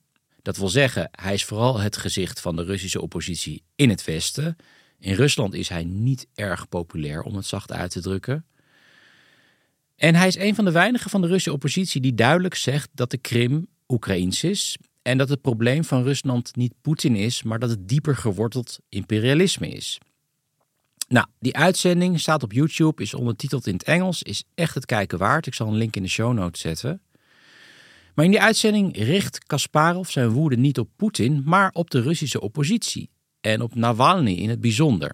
Dat 0.43 0.57
wil 0.57 0.69
zeggen, 0.69 1.09
hij 1.13 1.35
is 1.35 1.45
vooral 1.45 1.81
het 1.81 1.97
gezicht 1.97 2.41
van 2.41 2.57
de 2.57 2.65
Russische 2.65 3.01
oppositie 3.01 3.63
in 3.75 3.91
het 3.91 4.05
Westen. 4.05 4.57
In 4.99 5.15
Rusland 5.15 5.55
is 5.55 5.69
hij 5.69 5.85
niet 5.85 6.27
erg 6.35 6.69
populair, 6.69 7.23
om 7.23 7.37
het 7.37 7.47
zacht 7.47 7.73
uit 7.73 7.91
te 7.91 8.01
drukken. 8.01 8.45
En 9.97 10.15
hij 10.15 10.27
is 10.27 10.37
een 10.37 10.55
van 10.55 10.65
de 10.65 10.73
weinigen 10.73 11.11
van 11.11 11.21
de 11.21 11.27
Russische 11.27 11.53
oppositie 11.53 12.01
die 12.01 12.15
duidelijk 12.15 12.55
zegt 12.55 12.89
dat 12.93 13.11
de 13.11 13.19
Krim 13.19 13.67
Oekraïns 13.89 14.45
is. 14.45 14.77
En 15.03 15.19
dat 15.19 15.29
het 15.29 15.41
probleem 15.41 15.85
van 15.85 16.03
Rusland 16.03 16.57
niet 16.57 16.75
Poetin 16.81 17.17
is, 17.17 17.43
maar 17.43 17.59
dat 17.59 17.71
het 17.71 17.89
dieper 17.89 18.17
geworteld 18.17 18.79
imperialisme 18.89 19.69
is. 19.69 19.99
Nou, 21.13 21.27
die 21.39 21.57
uitzending 21.57 22.21
staat 22.21 22.43
op 22.43 22.53
YouTube, 22.53 23.03
is 23.03 23.15
ondertiteld 23.15 23.67
in 23.67 23.73
het 23.73 23.83
Engels, 23.83 24.23
is 24.23 24.45
echt 24.55 24.75
het 24.75 24.87
kijken 24.87 25.19
waard. 25.19 25.47
Ik 25.47 25.55
zal 25.55 25.67
een 25.67 25.75
link 25.75 25.97
in 25.97 26.03
de 26.03 26.09
show 26.09 26.33
notes 26.33 26.61
zetten. 26.61 27.03
Maar 28.15 28.25
in 28.25 28.31
die 28.31 28.41
uitzending 28.41 28.97
richt 28.97 29.47
Kasparov 29.47 30.09
zijn 30.09 30.29
woede 30.29 30.57
niet 30.57 30.79
op 30.79 30.89
Poetin, 30.97 31.43
maar 31.45 31.71
op 31.73 31.91
de 31.91 32.01
Russische 32.01 32.41
oppositie. 32.41 33.11
En 33.41 33.63
op 33.63 33.75
Navalny 33.75 34.33
in 34.33 34.49
het 34.49 34.61
bijzonder. 34.61 35.13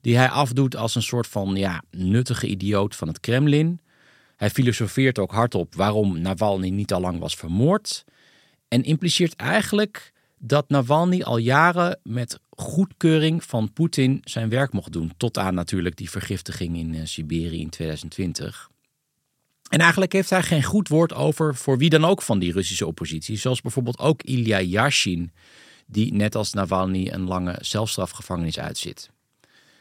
Die 0.00 0.16
hij 0.16 0.28
afdoet 0.28 0.76
als 0.76 0.94
een 0.94 1.02
soort 1.02 1.26
van 1.26 1.56
ja, 1.56 1.82
nuttige 1.90 2.46
idioot 2.46 2.96
van 2.96 3.08
het 3.08 3.20
Kremlin. 3.20 3.80
Hij 4.36 4.50
filosofeert 4.50 5.18
ook 5.18 5.32
hardop 5.32 5.74
waarom 5.74 6.20
Navalny 6.20 6.68
niet 6.68 6.92
al 6.92 7.00
lang 7.00 7.18
was 7.18 7.36
vermoord. 7.36 8.04
En 8.68 8.82
impliceert 8.82 9.36
eigenlijk 9.36 10.12
dat 10.42 10.68
Navalny 10.68 11.22
al 11.22 11.36
jaren 11.36 11.98
met 12.02 12.40
goedkeuring 12.50 13.44
van 13.44 13.72
Poetin 13.72 14.20
zijn 14.24 14.48
werk 14.48 14.72
mocht 14.72 14.92
doen. 14.92 15.12
Tot 15.16 15.38
aan 15.38 15.54
natuurlijk 15.54 15.96
die 15.96 16.10
vergiftiging 16.10 16.76
in 16.76 16.94
uh, 16.94 17.00
Siberië 17.04 17.60
in 17.60 17.70
2020. 17.70 18.70
En 19.68 19.78
eigenlijk 19.78 20.12
heeft 20.12 20.30
hij 20.30 20.42
geen 20.42 20.62
goed 20.62 20.88
woord 20.88 21.12
over 21.12 21.54
voor 21.54 21.78
wie 21.78 21.90
dan 21.90 22.04
ook 22.04 22.22
van 22.22 22.38
die 22.38 22.52
Russische 22.52 22.86
oppositie. 22.86 23.36
Zoals 23.36 23.60
bijvoorbeeld 23.60 23.98
ook 23.98 24.22
Ilya 24.22 24.60
Yashin, 24.60 25.32
die 25.86 26.12
net 26.14 26.34
als 26.34 26.52
Navalny 26.52 27.08
een 27.08 27.24
lange 27.24 27.56
zelfstrafgevangenis 27.60 28.58
uitzit. 28.58 29.10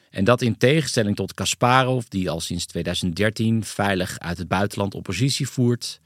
En 0.09 0.23
dat 0.23 0.41
in 0.41 0.57
tegenstelling 0.57 1.15
tot 1.15 1.33
Kasparov, 1.33 2.05
die 2.05 2.29
al 2.29 2.39
sinds 2.39 2.65
2013 2.65 3.63
veilig 3.63 4.19
uit 4.19 4.37
het 4.37 4.47
buitenland 4.47 4.93
oppositie 4.93 5.47
voert. 5.47 6.01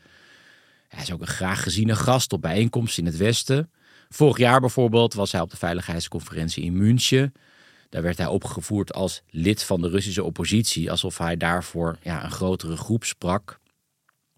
Hij 0.87 1.03
is 1.03 1.11
ook 1.11 1.21
een 1.21 1.27
graag 1.27 1.63
geziene 1.63 1.95
gast 1.95 2.33
op 2.33 2.41
bijeenkomsten 2.41 3.05
in 3.05 3.11
het 3.11 3.19
Westen. 3.19 3.69
Vorig 4.13 4.37
jaar 4.37 4.59
bijvoorbeeld 4.59 5.13
was 5.13 5.31
hij 5.31 5.41
op 5.41 5.49
de 5.49 5.57
veiligheidsconferentie 5.57 6.63
in 6.63 6.77
München. 6.77 7.33
Daar 7.89 8.01
werd 8.01 8.17
hij 8.17 8.27
opgevoerd 8.27 8.93
als 8.93 9.21
lid 9.29 9.63
van 9.63 9.81
de 9.81 9.89
Russische 9.89 10.23
oppositie, 10.23 10.91
alsof 10.91 11.17
hij 11.17 11.37
daarvoor 11.37 11.97
ja, 12.01 12.23
een 12.23 12.31
grotere 12.31 12.77
groep 12.77 13.03
sprak. 13.03 13.59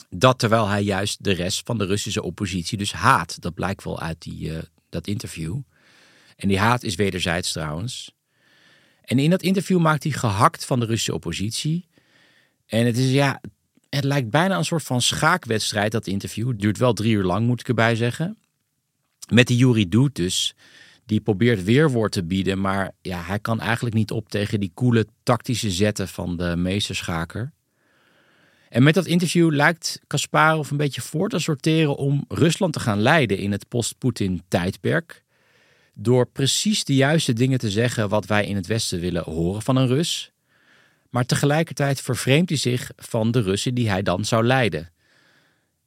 Dat 0.10 0.40
terwijl 0.40 0.68
hij 0.68 0.84
juist 0.84 1.24
de 1.24 1.32
rest 1.32 1.62
van 1.66 1.78
de 1.78 1.86
Russische 1.86 2.24
oppositie 2.24 2.78
dus 2.78 2.94
haat. 2.94 3.42
Dat 3.42 3.54
blijkt 3.54 3.84
wel 3.84 4.00
uit 4.00 4.22
die, 4.22 4.50
uh, 4.50 4.58
dat 4.90 5.08
interview. 5.08 5.58
En 6.36 6.48
die 6.48 6.60
haat 6.60 6.84
is 6.84 6.96
wederzijds 6.96 7.52
trouwens. 7.52 8.12
En 9.02 9.20
in 9.20 9.30
dat 9.30 9.42
interview 9.42 9.80
maakt 9.80 10.04
hij 10.04 10.12
gehakt 10.12 10.66
van 10.66 10.80
de 10.80 10.86
Russische 10.86 11.14
oppositie. 11.14 11.88
En 12.66 12.86
het 12.86 12.98
is 12.98 13.12
ja, 13.12 13.42
het 13.90 14.04
lijkt 14.04 14.30
bijna 14.30 14.58
een 14.58 14.66
soort 14.66 14.84
van 14.84 15.02
schaakwedstrijd, 15.02 15.92
dat 15.92 16.08
interview. 16.08 16.48
Het 16.48 16.60
duurt 16.60 16.78
wel 16.78 16.94
drie 16.94 17.14
uur 17.14 17.24
lang, 17.24 17.48
moet 17.48 17.60
ik 17.60 17.68
erbij 17.68 17.96
zeggen. 17.96 18.38
Met 19.34 19.48
die 19.48 19.58
Yuri 19.58 19.90
Doet 19.90 20.16
dus, 20.16 20.56
Die 21.06 21.22
probeert 21.22 21.64
weerwoord 21.64 22.12
te 22.12 22.24
bieden, 22.24 22.62
maar 22.62 22.92
ja, 23.02 23.22
hij 23.22 23.40
kan 23.40 23.60
eigenlijk 23.60 23.96
niet 23.96 24.12
op 24.12 24.30
tegen 24.30 24.60
die 24.60 24.72
coole 24.74 25.08
tactische 25.24 25.72
zetten 25.72 26.08
van 26.08 26.38
de 26.38 26.56
meesterschaker. 26.56 27.52
En 28.70 28.84
met 28.84 28.94
dat 28.94 29.06
interview 29.06 29.52
lijkt 29.54 30.00
Kasparov 30.08 30.72
een 30.72 30.78
beetje 30.78 31.02
voor 31.02 31.30
te 31.30 31.40
sorteren 31.40 31.96
om 31.96 32.26
Rusland 32.28 32.74
te 32.74 32.80
gaan 32.80 33.02
leiden 33.02 33.38
in 33.38 33.52
het 33.52 33.68
post-Poetin-tijdperk. 33.68 35.24
Door 35.94 36.28
precies 36.28 36.84
de 36.84 36.96
juiste 36.96 37.34
dingen 37.34 37.60
te 37.60 37.72
zeggen 37.72 38.10
wat 38.10 38.26
wij 38.26 38.46
in 38.46 38.56
het 38.56 38.68
Westen 38.68 39.00
willen 39.00 39.24
horen 39.24 39.62
van 39.62 39.76
een 39.76 39.88
Rus. 39.88 40.32
Maar 41.10 41.26
tegelijkertijd 41.26 42.02
vervreemdt 42.02 42.50
hij 42.50 42.60
zich 42.60 42.92
van 42.96 43.32
de 43.32 43.42
Russen 43.42 43.74
die 43.74 43.90
hij 43.90 44.02
dan 44.02 44.26
zou 44.26 44.44
leiden. 44.44 44.90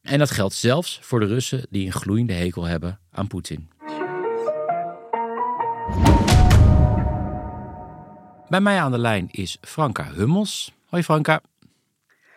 En 0.08 0.18
dat 0.18 0.30
geldt 0.30 0.54
zelfs 0.54 0.98
voor 1.02 1.20
de 1.20 1.26
Russen 1.26 1.66
die 1.70 1.86
een 1.86 1.92
gloeiende 1.92 2.32
hekel 2.32 2.64
hebben 2.64 3.00
aan 3.10 3.26
Poetin. 3.26 3.70
Bij 8.48 8.60
mij 8.60 8.80
aan 8.80 8.90
de 8.90 8.98
lijn 8.98 9.28
is 9.30 9.58
Franka 9.60 10.12
Hummels. 10.12 10.72
Hoi 10.86 11.02
Franka. 11.02 11.40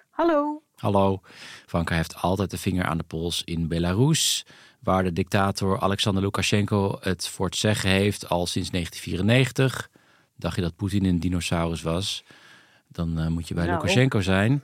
Hallo. 0.09 0.61
Hallo. 0.75 1.21
Franka 1.65 1.95
heeft 1.95 2.15
altijd 2.15 2.51
de 2.51 2.57
vinger 2.57 2.85
aan 2.85 2.97
de 2.97 3.03
pols 3.03 3.41
in 3.45 3.67
Belarus, 3.67 4.45
waar 4.79 5.03
de 5.03 5.13
dictator 5.13 5.79
Alexander 5.79 6.23
Lukashenko 6.23 6.97
het 7.01 7.27
voor 7.27 7.45
het 7.45 7.55
zeggen 7.55 7.89
heeft 7.89 8.29
al 8.29 8.45
sinds 8.45 8.69
1994. 8.69 9.89
Dacht 10.35 10.55
je 10.55 10.61
dat 10.61 10.75
Poetin 10.75 11.05
een 11.05 11.19
dinosaurus 11.19 11.81
was? 11.81 12.23
Dan 12.87 13.19
uh, 13.19 13.27
moet 13.27 13.47
je 13.47 13.53
bij 13.53 13.65
Nou. 13.65 13.77
Lukashenko 13.77 14.21
zijn. 14.21 14.63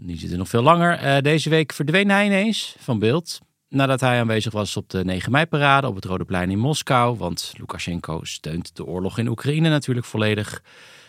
Die 0.00 0.18
zit 0.18 0.32
er 0.32 0.38
nog 0.38 0.48
veel 0.48 0.62
langer. 0.62 1.04
Uh, 1.04 1.20
deze 1.20 1.50
week 1.50 1.72
verdween 1.72 2.10
hij 2.10 2.26
ineens 2.26 2.76
van 2.78 2.98
beeld. 2.98 3.38
Nadat 3.68 4.00
hij 4.00 4.20
aanwezig 4.20 4.52
was 4.52 4.76
op 4.76 4.90
de 4.90 5.04
9 5.04 5.32
mei-parade 5.32 5.86
op 5.86 5.94
het 5.94 6.04
Rode 6.04 6.24
Plein 6.24 6.50
in 6.50 6.58
Moskou. 6.58 7.16
Want 7.16 7.52
Lukashenko 7.56 8.24
steunt 8.24 8.76
de 8.76 8.84
oorlog 8.84 9.18
in 9.18 9.28
Oekraïne 9.28 9.68
natuurlijk 9.68 10.06
volledig. 10.06 10.62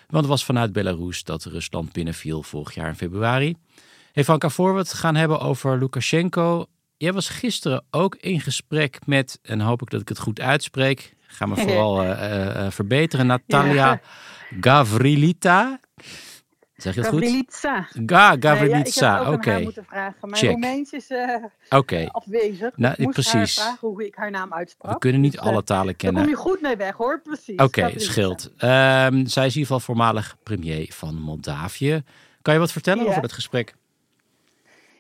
Want 0.08 0.24
het 0.24 0.26
was 0.26 0.46
vanuit 0.46 0.74
Belarus 0.74 1.24
dat 1.24 1.44
Rusland 1.44 1.92
binnenviel 1.92 2.44
vorig 2.44 2.76
jaar 2.76 2.88
in 2.88 2.96
februari. 2.96 3.56
Hey 4.12 4.24
Franka, 4.24 4.50
voor 4.50 4.74
we 4.74 4.80
het 4.80 4.94
gaan 4.94 5.16
hebben 5.16 5.40
over 5.40 5.78
Lukashenko. 5.78 6.66
Jij 6.98 7.14
was 7.14 7.30
gisteren 7.30 7.84
ook 7.92 8.16
in 8.16 8.40
gesprek 8.42 9.00
met, 9.06 9.40
en 9.42 9.60
hoop 9.60 9.82
ik 9.82 9.90
dat 9.90 10.02
ik 10.02 10.10
het 10.10 10.20
goed 10.20 10.42
uitspreek. 10.42 11.16
Ga 11.22 11.46
me 11.46 11.56
vooral 11.66 12.04
uh, 12.04 12.10
uh, 12.10 12.70
verbeteren. 12.70 13.28
Natalia 13.28 13.74
ja. 13.74 14.02
Gavrilita. 14.62 15.80
Zeg 16.82 16.94
je 16.96 17.00
het 17.02 17.10
Gavrilitsa. 17.10 17.82
goed? 17.82 18.02
Ga, 18.06 18.36
Gavrilitsa, 18.40 19.16
ja, 19.16 19.22
oké. 19.22 19.32
Okay. 19.32 19.64
moeten 19.64 19.86
vragen. 19.86 20.16
Mijn 20.22 20.36
Check. 20.36 20.50
Romeins 20.50 20.92
is 20.92 21.10
uh, 21.10 21.36
okay. 21.70 22.06
afwezig. 22.06 22.78
Nou, 22.78 22.96
ik 22.98 23.10
precies. 23.10 23.54
vragen 23.54 23.88
hoe 23.88 24.06
ik 24.06 24.16
haar 24.16 24.32
naam 24.32 24.54
uitsprak. 24.54 24.94
We 24.94 25.00
kunnen 25.00 25.22
niet 25.22 25.32
dus, 25.32 25.42
alle 25.42 25.64
talen 25.64 25.96
kennen. 25.96 26.24
Daar 26.24 26.34
kom 26.34 26.44
je 26.44 26.50
goed 26.50 26.62
mee 26.62 26.76
weg 26.76 26.96
hoor, 26.96 27.22
precies. 27.22 27.54
Oké, 27.54 27.64
okay, 27.64 28.00
scheelt. 28.00 28.46
Um, 28.46 28.58
zij 28.58 29.12
is 29.12 29.36
in 29.36 29.44
ieder 29.44 29.52
geval 29.54 29.80
voormalig 29.80 30.36
premier 30.44 30.94
van 30.94 31.16
Moldavië. 31.22 32.04
Kan 32.42 32.54
je 32.54 32.60
wat 32.60 32.72
vertellen 32.72 33.08
over 33.08 33.22
dat 33.22 33.34
gesprek? 33.34 33.76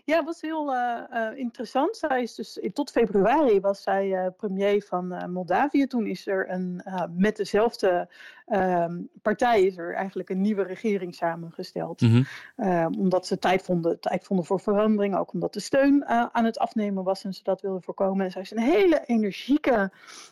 Ja, 0.03 0.15
het 0.15 0.25
was 0.25 0.41
heel 0.41 0.73
uh, 0.73 0.99
uh, 1.13 1.37
interessant. 1.37 1.97
Zij 1.97 2.21
is 2.21 2.35
dus, 2.35 2.59
tot 2.73 2.91
februari 2.91 3.59
was 3.59 3.81
zij 3.81 4.07
uh, 4.07 4.27
premier 4.37 4.83
van 4.87 5.31
Moldavië. 5.31 5.87
Toen 5.87 6.05
is 6.07 6.27
er 6.27 6.49
een, 6.49 6.81
met 7.15 7.35
dezelfde 7.35 8.09
ehm, 8.49 9.01
partij 9.21 9.63
is 9.63 9.77
er 9.77 9.93
eigenlijk 9.93 10.29
een 10.29 10.41
nieuwe 10.41 10.63
regering 10.63 11.15
samengesteld. 11.15 12.01
Mhm. 12.01 12.15
Mm 12.15 12.25
-hmm. 12.55 12.99
omdat 12.99 13.27
ze 13.27 13.39
tijd 13.39 13.61
vonden, 13.61 13.99
tijd 13.99 14.23
vonden 14.23 14.45
voor 14.45 14.59
verandering. 14.59 15.15
Ook 15.15 15.33
omdat 15.33 15.53
de 15.53 15.59
steun 15.59 16.05
aan 16.07 16.45
het 16.45 16.59
afnemen 16.59 17.03
was 17.03 17.23
en 17.23 17.33
ze 17.33 17.43
dat 17.43 17.61
wilden 17.61 17.81
voorkomen. 17.81 18.25
En 18.25 18.31
zij 18.31 18.41
is 18.41 18.51
een 18.51 18.59
hele 18.59 19.03
energieke, 19.05 19.91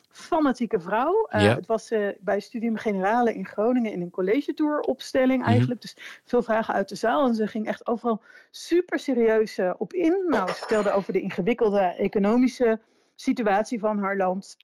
fanatieke 0.10 0.80
vrouw. 0.80 1.28
Ja. 1.30 1.56
Het 1.56 1.66
was 1.66 1.94
bij 2.20 2.40
Studium 2.40 2.78
Generale 2.78 3.34
in 3.34 3.46
Groningen 3.46 3.92
in 3.92 4.02
een 4.02 4.10
college 4.10 4.54
tour 4.54 4.80
opstelling 4.80 5.44
eigenlijk. 5.44 5.84
Mm 5.84 5.90
-hmm. 5.90 6.06
Dus 6.06 6.22
veel 6.24 6.42
vragen 6.42 6.74
uit 6.74 6.90
de 6.90 6.96
zaal. 6.96 7.28
En 7.28 7.36
ze 7.36 7.48
ging 7.48 7.68
echt 7.68 7.88
overal 7.88 8.22
super 8.52 9.00
serieus 9.00 9.60
op 9.78 9.94
in. 9.94 10.26
Nou, 10.28 10.48
ze 10.48 10.54
vertelde 10.54 10.92
over 10.92 11.14
de 11.14 11.22
ingewikkelde 11.22 11.80
economische 11.80 12.80
situatie 13.16 13.80
van 13.80 14.00
haar 14.00 14.18
land. 14.18 14.58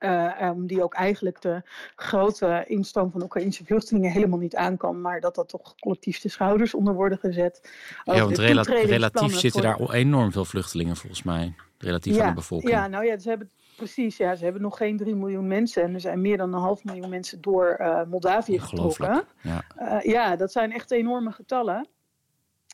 Uh, 0.00 0.42
um, 0.42 0.66
die 0.66 0.82
ook 0.82 0.94
eigenlijk 0.94 1.40
de 1.40 1.62
grote 1.96 2.64
instroom 2.66 3.10
van 3.10 3.22
Oekraïnse 3.22 3.64
vluchtelingen 3.64 4.10
helemaal 4.10 4.38
niet 4.38 4.56
aan 4.56 4.76
kan, 4.76 5.00
maar 5.00 5.20
dat 5.20 5.34
dat 5.34 5.48
toch 5.48 5.74
collectief 5.74 6.20
de 6.20 6.28
schouders 6.28 6.74
onder 6.74 6.94
worden 6.94 7.18
gezet. 7.18 7.70
Ja, 8.04 8.24
want 8.24 8.38
rela 8.38 8.62
relatief 8.62 9.38
zitten 9.38 9.62
voor... 9.62 9.86
daar 9.86 9.96
enorm 9.96 10.32
veel 10.32 10.44
vluchtelingen 10.44 10.96
volgens 10.96 11.22
mij, 11.22 11.54
relatief 11.78 12.16
ja, 12.16 12.22
aan 12.22 12.28
de 12.28 12.34
bevolking. 12.34 12.72
Ja, 12.72 12.86
nou 12.86 13.04
ja, 13.04 13.18
ze 13.18 13.28
hebben 13.28 13.50
precies, 13.76 14.16
ja, 14.16 14.34
ze 14.34 14.44
hebben 14.44 14.62
nog 14.62 14.76
geen 14.76 14.96
3 14.96 15.14
miljoen 15.14 15.46
mensen 15.46 15.82
en 15.82 15.94
er 15.94 16.00
zijn 16.00 16.20
meer 16.20 16.36
dan 16.36 16.52
een 16.52 16.60
half 16.60 16.84
miljoen 16.84 17.08
mensen 17.08 17.40
door 17.40 17.76
uh, 17.80 18.02
Moldavië 18.10 18.58
getrokken. 18.58 19.24
Ja. 19.42 19.64
Uh, 19.78 20.00
ja, 20.02 20.36
dat 20.36 20.52
zijn 20.52 20.72
echt 20.72 20.90
enorme 20.90 21.32
getallen. 21.32 21.88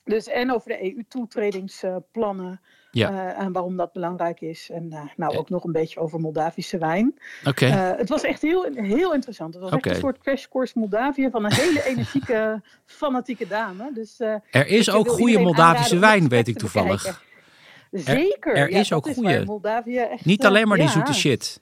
Dus 0.06 0.26
en 0.26 0.52
over 0.52 0.68
de 0.68 0.84
EU-toetredingsplannen 0.84 2.60
ja. 2.90 3.10
uh, 3.10 3.40
en 3.40 3.52
waarom 3.52 3.76
dat 3.76 3.92
belangrijk 3.92 4.40
is. 4.40 4.70
En 4.70 4.88
uh, 4.92 5.00
nou 5.16 5.36
ook 5.36 5.50
nog 5.50 5.64
een 5.64 5.72
beetje 5.72 6.00
over 6.00 6.20
Moldavische 6.20 6.78
wijn. 6.78 7.14
Oké. 7.44 7.48
Okay. 7.48 7.90
Uh, 7.92 7.98
het 7.98 8.08
was 8.08 8.22
echt 8.22 8.42
heel, 8.42 8.68
heel 8.74 9.14
interessant. 9.14 9.54
Het 9.54 9.62
was 9.62 9.72
okay. 9.72 9.82
echt 9.82 9.94
een 9.94 10.08
soort 10.08 10.18
crash 10.18 10.46
course 10.46 10.78
Moldavië 10.78 11.28
van 11.30 11.44
een 11.44 11.52
hele 11.52 11.84
energieke, 11.90 12.62
fanatieke 12.84 13.46
dame. 13.46 13.90
Dus, 13.94 14.20
er 14.20 14.66
is 14.66 14.90
ook 14.90 15.08
goede 15.08 15.38
Moldavische 15.38 15.98
wijn, 15.98 16.28
weet 16.28 16.48
ik 16.48 16.58
toevallig. 16.58 17.24
Zeker. 17.90 18.54
Er, 18.54 18.62
er 18.62 18.70
ja, 18.70 18.78
is 18.78 18.92
ook 18.92 19.08
goede. 19.08 20.08
Echt, 20.10 20.24
Niet 20.24 20.44
alleen 20.44 20.68
maar 20.68 20.76
die 20.76 20.86
ja. 20.86 20.92
zoete 20.92 21.14
shit. 21.14 21.60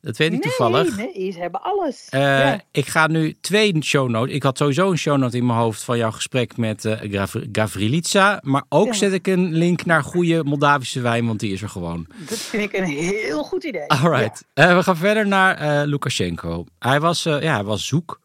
Dat 0.00 0.16
weet 0.16 0.32
ik 0.32 0.32
nee, 0.32 0.42
toevallig. 0.42 0.96
Nee, 0.96 1.30
ze 1.32 1.38
hebben 1.38 1.62
alles. 1.62 2.08
Uh, 2.10 2.20
ja. 2.20 2.60
Ik 2.72 2.86
ga 2.86 3.06
nu 3.06 3.36
twee 3.40 3.82
show 3.82 4.08
notes. 4.08 4.34
Ik 4.34 4.42
had 4.42 4.58
sowieso 4.58 4.90
een 4.90 4.98
show 4.98 5.18
note 5.18 5.36
in 5.36 5.46
mijn 5.46 5.58
hoofd 5.58 5.82
van 5.82 5.98
jouw 5.98 6.10
gesprek 6.10 6.56
met 6.56 6.84
uh, 6.84 7.22
Gavrilitsa. 7.52 8.40
Maar 8.42 8.64
ook 8.68 8.86
ja. 8.86 8.92
zet 8.92 9.12
ik 9.12 9.26
een 9.26 9.52
link 9.52 9.84
naar 9.84 10.02
goede 10.02 10.44
Moldavische 10.44 11.00
wijn, 11.00 11.26
want 11.26 11.40
die 11.40 11.52
is 11.52 11.62
er 11.62 11.68
gewoon. 11.68 12.06
Dat 12.28 12.38
vind 12.38 12.62
ik 12.62 12.72
een 12.80 12.84
heel 12.84 13.42
goed 13.42 13.64
idee. 13.64 13.88
Alright. 13.88 14.44
Ja. 14.54 14.70
Uh, 14.70 14.76
we 14.76 14.82
gaan 14.82 14.96
verder 14.96 15.26
naar 15.26 15.86
Lukashenko. 15.86 16.64
Hij 16.78 17.00
was, 17.00 17.22
ja, 17.22 17.38
hij 17.38 17.64
was 17.64 17.86
zoek. 17.86 18.20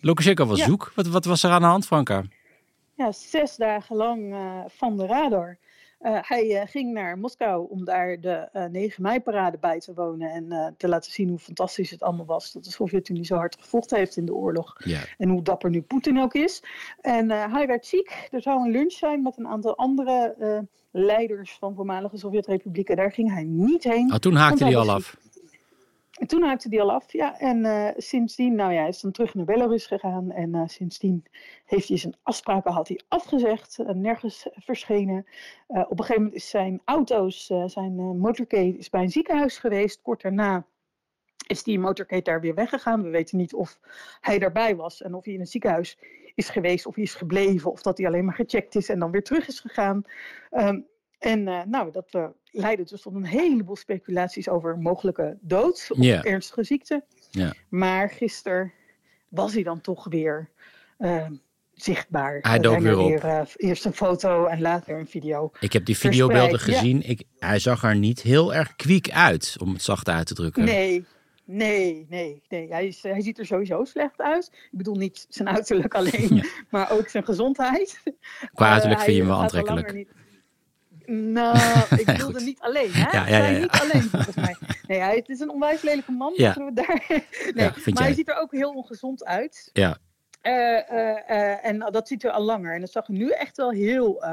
Lukashenko 0.00 0.46
was 0.46 0.62
zoek. 0.62 0.92
Wat, 0.94 1.06
wat 1.06 1.24
was 1.24 1.42
er 1.42 1.50
aan 1.50 1.60
de 1.60 1.66
hand, 1.66 1.86
Franka? 1.86 2.22
Ja, 2.96 3.12
zes 3.12 3.56
dagen 3.56 3.96
lang 3.96 4.34
van 4.76 4.96
de 4.96 5.06
radar. 5.06 5.58
Uh, 6.04 6.18
hij 6.20 6.46
uh, 6.46 6.60
ging 6.66 6.92
naar 6.92 7.18
Moskou 7.18 7.66
om 7.70 7.84
daar 7.84 8.20
de 8.20 8.48
uh, 8.54 8.64
9 8.64 9.02
mei-parade 9.02 9.58
bij 9.58 9.80
te 9.80 9.94
wonen 9.94 10.30
en 10.30 10.74
te 10.76 10.88
laten 10.88 11.12
zien 11.12 11.28
hoe 11.28 11.38
fantastisch 11.38 11.90
het 11.90 12.02
allemaal 12.02 12.26
was. 12.26 12.52
Dat 12.52 12.64
de 12.64 12.70
Sovjet-Unie 12.70 13.24
zo 13.24 13.36
hard 13.36 13.56
gevochten 13.60 13.98
heeft 13.98 14.16
in 14.16 14.24
de 14.24 14.34
oorlog. 14.34 14.74
Ja. 14.84 15.00
En 15.18 15.28
hoe 15.28 15.42
dapper 15.42 15.70
nu 15.70 15.82
Poetin 15.82 16.20
ook 16.20 16.34
is. 16.34 16.62
En 17.00 17.30
hij 17.30 17.66
werd 17.66 17.86
ziek. 17.86 18.28
Er 18.30 18.42
zou 18.42 18.64
een 18.64 18.70
lunch 18.70 18.92
zijn 18.92 19.22
met 19.22 19.38
een 19.38 19.46
aantal 19.46 19.76
andere 19.76 20.36
leiders 20.90 21.56
van 21.58 21.74
voormalige 21.74 22.16
Sovjet-republieken. 22.16 22.96
Daar 22.96 23.12
ging 23.12 23.32
hij 23.32 23.44
niet 23.44 23.84
heen. 23.84 24.12
Oh, 24.12 24.18
toen 24.18 24.34
haakte 24.34 24.64
hij 24.64 24.76
al 24.76 24.90
af. 24.90 25.16
En 26.24 26.30
toen 26.30 26.42
haakte 26.42 26.68
hij 26.68 26.80
al 26.80 26.92
af, 26.92 27.12
ja. 27.12 27.38
En 27.38 27.64
uh, 27.64 27.88
sindsdien, 27.96 28.54
nou 28.54 28.72
ja, 28.72 28.86
is 28.86 29.00
dan 29.00 29.12
terug 29.12 29.34
naar 29.34 29.44
Belarus 29.44 29.86
gegaan. 29.86 30.30
En 30.30 30.54
uh, 30.54 30.62
sindsdien 30.66 31.24
heeft 31.64 31.88
hij 31.88 31.96
zijn 31.96 32.16
afspraken 32.22 32.72
had 32.72 32.88
hij 32.88 33.00
afgezegd. 33.08 33.78
Uh, 33.78 33.88
nergens 33.88 34.48
verschenen. 34.52 35.26
op 35.66 35.90
een 35.90 35.96
gegeven 35.96 36.22
moment 36.22 36.34
is 36.34 36.50
zijn 36.50 36.80
auto's, 36.84 37.46
zijn 37.66 38.18
motorcade 38.18 38.76
is 38.76 38.90
bij 38.90 39.02
een 39.02 39.10
ziekenhuis 39.10 39.58
geweest. 39.58 40.02
Kort 40.02 40.22
daarna 40.22 40.66
is 41.46 41.62
die 41.62 41.78
motorcade 41.78 42.22
daar 42.22 42.40
weer 42.40 42.54
weggegaan. 42.54 43.02
We 43.02 43.10
weten 43.10 43.38
niet 43.38 43.54
of 43.54 43.78
hij 44.20 44.38
daarbij 44.38 44.76
was 44.76 45.02
en 45.02 45.14
of 45.14 45.24
hij 45.24 45.34
in 45.34 45.40
het 45.40 45.50
ziekenhuis 45.50 45.98
is 46.34 46.48
geweest. 46.48 46.86
Of 46.86 46.94
hij 46.94 47.04
is 47.04 47.14
gebleven. 47.14 47.70
Of 47.70 47.82
dat 47.82 47.98
hij 47.98 48.06
alleen 48.06 48.24
maar 48.24 48.34
gecheckt 48.34 48.74
is 48.74 48.88
en 48.88 48.98
dan 48.98 49.10
weer 49.10 49.24
terug 49.24 49.48
is 49.48 49.60
gegaan. 49.60 50.02
Um, 50.50 50.86
en 51.18 51.42
nou, 51.70 51.90
dat 51.90 52.34
leidde 52.54 52.84
dus 52.84 53.00
tot 53.00 53.14
een 53.14 53.24
heleboel 53.24 53.76
speculaties 53.76 54.48
over 54.48 54.78
mogelijke 54.78 55.38
dood 55.40 55.86
of 55.90 55.98
yeah. 55.98 56.26
ernstige 56.26 56.64
ziekte. 56.64 57.04
Yeah. 57.30 57.52
Maar 57.68 58.10
gisteren 58.10 58.72
was 59.28 59.54
hij 59.54 59.62
dan 59.62 59.80
toch 59.80 60.06
weer 60.08 60.50
uh, 60.98 61.26
zichtbaar. 61.72 62.38
Hij 62.40 62.58
dook 62.58 62.78
weer 62.78 62.98
op. 62.98 63.08
Weer, 63.08 63.54
eerst 63.56 63.84
een 63.84 63.92
foto 63.92 64.46
en 64.46 64.60
later 64.60 64.98
een 64.98 65.06
video. 65.06 65.50
Ik 65.60 65.72
heb 65.72 65.84
die 65.84 65.98
videobeelden 65.98 66.60
gezien. 66.60 66.96
Ja. 66.96 67.08
Ik, 67.08 67.22
hij 67.38 67.58
zag 67.58 67.84
er 67.84 67.96
niet 67.96 68.22
heel 68.22 68.54
erg 68.54 68.76
kwiek 68.76 69.10
uit, 69.10 69.56
om 69.60 69.72
het 69.72 69.82
zacht 69.82 70.08
uit 70.08 70.26
te 70.26 70.34
drukken. 70.34 70.64
Nee, 70.64 71.04
Nee, 71.46 72.06
nee, 72.08 72.42
nee. 72.48 72.68
Hij, 72.68 72.86
is, 72.86 73.02
hij 73.02 73.20
ziet 73.20 73.38
er 73.38 73.46
sowieso 73.46 73.84
slecht 73.84 74.20
uit. 74.20 74.50
Ik 74.52 74.78
bedoel 74.78 74.94
niet 74.94 75.26
zijn 75.28 75.48
uiterlijk 75.48 75.94
alleen, 75.98 76.34
ja. 76.34 76.44
maar 76.70 76.90
ook 76.90 77.08
zijn 77.08 77.24
gezondheid. 77.24 78.02
Qua 78.54 78.70
uiterlijk 78.70 79.00
uh, 79.00 79.04
vind 79.04 79.16
je 79.16 79.22
hem 79.22 79.32
wel 79.32 79.40
aantrekkelijk. 79.40 80.06
Nou, 81.06 81.58
ik 82.00 82.06
bedoelde 82.06 82.40
niet 82.40 82.60
alleen, 82.60 82.92
hè? 82.92 83.18
Ja, 83.18 83.26
ja, 83.26 83.36
ja, 83.36 83.46
ja. 83.46 83.58
niet 83.58 83.80
alleen, 83.80 84.02
volgens 84.10 84.36
mij. 84.36 84.56
Nee, 84.86 84.98
hij, 84.98 85.16
het 85.16 85.28
is 85.28 85.40
een 85.40 85.50
onwijs 85.50 85.82
lelijke 85.82 86.12
man. 86.12 86.32
Ja. 86.36 86.54
We 86.54 86.70
daar... 86.74 87.04
nee, 87.08 87.24
maar 87.54 87.80
jij? 87.84 87.92
hij 87.94 88.14
ziet 88.14 88.28
er 88.28 88.40
ook 88.40 88.52
heel 88.52 88.70
ongezond 88.70 89.24
uit. 89.24 89.70
Ja. 89.72 89.98
en 91.62 91.78
dat 91.90 92.08
ziet 92.08 92.24
er 92.24 92.30
al 92.30 92.42
langer. 92.42 92.74
En 92.74 92.80
dat 92.80 92.90
zag 92.90 93.06
er 93.06 93.12
nu 93.12 93.30
echt 93.30 93.56
wel 93.56 93.70
heel 93.70 94.24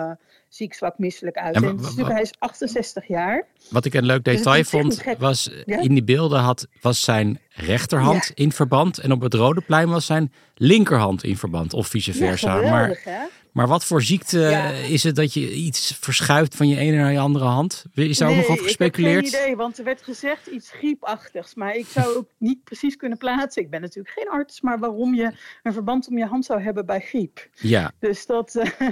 ziek, 0.48 0.74
zwak, 0.74 0.98
misselijk 0.98 1.38
uit. 1.38 1.56
En, 1.56 1.64
en 1.98 2.06
hij 2.06 2.22
is 2.22 2.34
68 2.40 3.08
jaar. 3.08 3.46
Wat 3.70 3.86
ik 3.86 3.94
een 3.94 4.06
leuk 4.06 4.24
dus 4.24 4.36
detail 4.36 4.64
vond, 4.64 5.04
was 5.18 5.48
in 5.66 5.94
die 5.94 6.04
beelden 6.04 6.40
had, 6.40 6.68
was 6.82 7.02
zijn 7.02 7.40
rechterhand 7.50 8.32
in 8.34 8.52
verband. 8.52 8.98
En 8.98 9.12
op 9.12 9.22
het 9.22 9.34
Rode 9.34 9.62
Plein 9.62 9.90
was 9.90 10.06
zijn 10.06 10.34
linkerhand 10.56 11.24
in 11.24 11.38
verband. 11.38 11.74
Of 11.74 11.88
vice 11.88 12.14
versa. 12.14 12.60
Ja, 12.60 12.70
maar 12.70 13.00
hè? 13.04 13.20
Maar 13.52 13.68
wat 13.68 13.86
voor 13.86 14.02
ziekte 14.02 14.74
is 14.88 15.04
het 15.04 15.16
dat 15.16 15.34
je 15.34 15.54
iets 15.54 15.98
verschuift 16.00 16.56
van 16.56 16.68
je 16.68 16.78
ene 16.78 16.98
naar 16.98 17.12
je 17.12 17.20
andere 17.20 17.46
hand? 17.46 17.86
Is 17.94 18.18
daar 18.18 18.30
ook 18.30 18.36
nog 18.36 18.48
over 18.48 18.64
gespeculeerd? 18.64 19.26
Ik 19.26 19.32
heb 19.32 19.34
geen 19.34 19.44
idee, 19.44 19.56
want 19.56 19.78
er 19.78 19.84
werd 19.84 20.02
gezegd 20.02 20.48
iets 20.48 20.72
griepachtigs. 20.72 21.56
Maar 21.56 21.76
ik 21.76 21.86
zou 21.86 22.16
ook 22.18 22.30
niet 22.38 22.64
precies 22.64 22.96
kunnen 22.96 23.18
plaatsen. 23.18 23.62
Ik 23.62 23.70
ben 23.70 23.82
natuurlijk 23.82 24.14
geen 24.18 24.30
arts, 24.30 24.62
maar 24.62 24.80
waarom 24.80 25.16
je 25.16 25.32
een 25.64 25.74
verband 25.74 26.08
om 26.08 26.18
je 26.18 26.26
hand 26.26 26.46
zou 26.46 26.62
hebben 26.62 26.86
bij 26.86 27.00
griep. 27.00 27.50
Ja. 27.54 27.92
Dus 28.00 28.26
dat, 28.26 28.56
uh, 28.56 28.88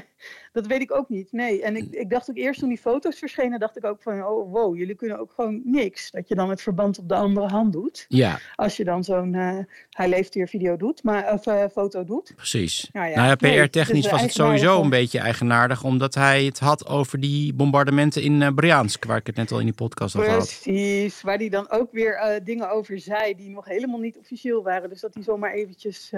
dat 0.52 0.68
weet 0.68 0.82
ik 0.82 0.94
ook 0.96 1.10
niet. 1.10 1.32
Nee, 1.32 1.64
en 1.64 1.76
ik, 1.76 1.88
ik 1.92 2.10
dacht 2.10 2.30
ook 2.30 2.38
eerst 2.38 2.60
toen 2.60 2.70
die 2.70 2.78
foto's 2.78 3.20
verschenen, 3.20 3.60
dacht 3.60 3.78
ik 3.78 3.86
ook 3.86 4.02
van, 4.02 4.26
oh 4.26 4.52
wow, 4.52 4.78
jullie 4.78 4.96
kunnen 4.96 5.20
ook 5.20 5.32
gewoon 5.36 5.62
niks. 5.64 6.12
Dat 6.12 6.28
je 6.28 6.36
dan 6.36 6.50
het 6.50 6.62
verband 6.62 7.00
op 7.00 7.10
de 7.10 7.16
andere 7.16 7.48
hand 7.48 7.74
doet. 7.74 8.06
Ja. 8.08 8.40
Als 8.56 8.78
je 8.78 8.84
dan 8.84 9.04
zo'n 9.04 9.34
uh, 9.34 9.58
hij 9.90 10.10
leeft 10.10 10.34
hier 10.34 10.48
video 10.48 10.78
doet, 10.78 11.04
maar, 11.04 11.34
of 11.34 11.46
uh, 11.46 11.64
foto 11.72 12.04
doet. 12.04 12.34
Precies. 12.36 12.90
Nou 12.94 13.10
ja, 13.10 13.16
nou 13.16 13.28
ja 13.28 13.36
PR-technisch 13.36 14.04
nee, 14.04 14.12
was 14.12 14.22
het 14.22 14.34
sowieso 14.34 14.82
een 14.82 14.90
beetje 14.90 15.20
eigenaardig, 15.20 15.84
omdat 15.84 16.16
hij 16.16 16.44
het 16.44 16.60
had 16.60 16.88
over 16.88 17.20
die 17.20 17.54
bombardementen 17.54 18.22
in 18.22 18.42
uh, 18.42 18.48
Briansk, 18.56 19.06
waar 19.06 19.18
ik 19.18 19.28
het 19.28 19.36
net 19.36 19.52
al 19.52 19.60
in 19.60 19.66
die 19.66 19.74
podcast 19.74 20.16
over 20.16 20.30
had. 20.30 20.60
Precies, 20.62 21.22
waar 21.22 21.38
hij 21.38 21.50
dan 21.50 21.70
ook 21.70 21.92
weer 21.92 22.40
dingen 22.44 22.72
over 22.72 23.00
zei 23.00 23.36
die 23.36 23.50
nog 23.50 23.66
helemaal 23.66 24.00
niet 24.00 24.18
officieel 24.18 24.64
waren. 24.64 24.90
Dus 24.90 25.02
dat 25.02 25.14
hij 25.14 25.24
zomaar 25.24 25.54
eventjes 25.54 26.12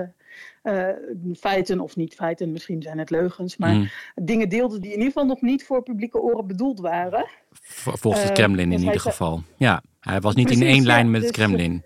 feiten 1.39 1.79
of 1.79 1.95
niet 1.95 2.13
feiten, 2.13 2.51
misschien 2.51 2.81
zijn 2.81 2.97
het 2.97 3.09
leugens, 3.09 3.57
maar 3.57 3.73
mm 3.73 3.89
dingen 4.31 4.49
deelde 4.49 4.79
die 4.79 4.91
in 4.91 4.97
ieder 4.97 5.11
geval 5.11 5.25
nog 5.25 5.41
niet 5.41 5.65
voor 5.65 5.83
publieke 5.83 6.19
oren 6.19 6.47
bedoeld 6.47 6.79
waren. 6.79 7.25
Volgens 7.51 8.23
het 8.23 8.31
Kremlin 8.31 8.71
in 8.71 8.77
dus 8.77 8.81
ieder 8.81 8.99
geval. 8.99 9.43
Ja, 9.55 9.83
hij 9.99 10.19
was 10.19 10.35
niet 10.35 10.51
in 10.51 10.61
één 10.61 10.85
lijn 10.85 11.11
met 11.11 11.23
het 11.23 11.33
dus, 11.33 11.45
Kremlin. 11.45 11.83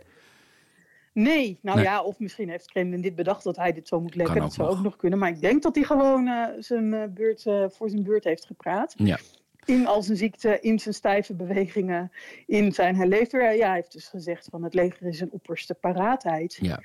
Nee, 1.14 1.60
nou 1.62 1.82
ja, 1.82 2.02
of 2.02 2.20
misschien 2.20 2.50
heeft 2.50 2.72
Kremlin 2.72 3.02
dit 3.02 3.16
bedacht 3.16 3.44
dat 3.44 3.56
hij 3.56 3.74
dit 3.74 3.88
zo 3.88 4.02
moet 4.02 4.16
leggen. 4.16 4.40
Dat 4.40 4.54
zou 4.54 4.70
ook 4.70 4.82
nog 4.82 4.96
kunnen. 4.96 5.20
Maar 5.20 5.30
ik 5.30 5.42
denk 5.42 5.64
dat 5.64 5.76
hij 5.76 5.84
gewoon 5.84 6.28
uh, 6.28 6.48
zijn 6.60 7.14
beurt 7.14 7.46
uh, 7.46 7.66
voor 7.70 7.90
zijn 7.90 8.04
beurt 8.04 8.24
heeft 8.24 8.46
gepraat. 8.46 8.94
Ja. 8.98 9.20
In 9.66 9.88
al 9.88 10.02
zijn 10.02 10.18
ziekte, 10.18 10.60
in 10.60 10.80
zijn 10.80 10.94
stijve 10.94 11.34
bewegingen, 11.34 12.12
in 12.46 12.72
zijn 12.72 12.96
hij 12.96 13.08
leeft. 13.08 13.32
Ja, 13.32 13.40
hij 13.40 13.74
heeft 13.74 13.92
dus 13.92 14.08
gezegd 14.08 14.48
van 14.52 14.64
het 14.64 14.74
leger 14.74 15.08
is 15.08 15.22
een 15.22 15.32
opperste 15.32 15.74
paraatheid. 15.74 16.58
Ja. 16.62 16.82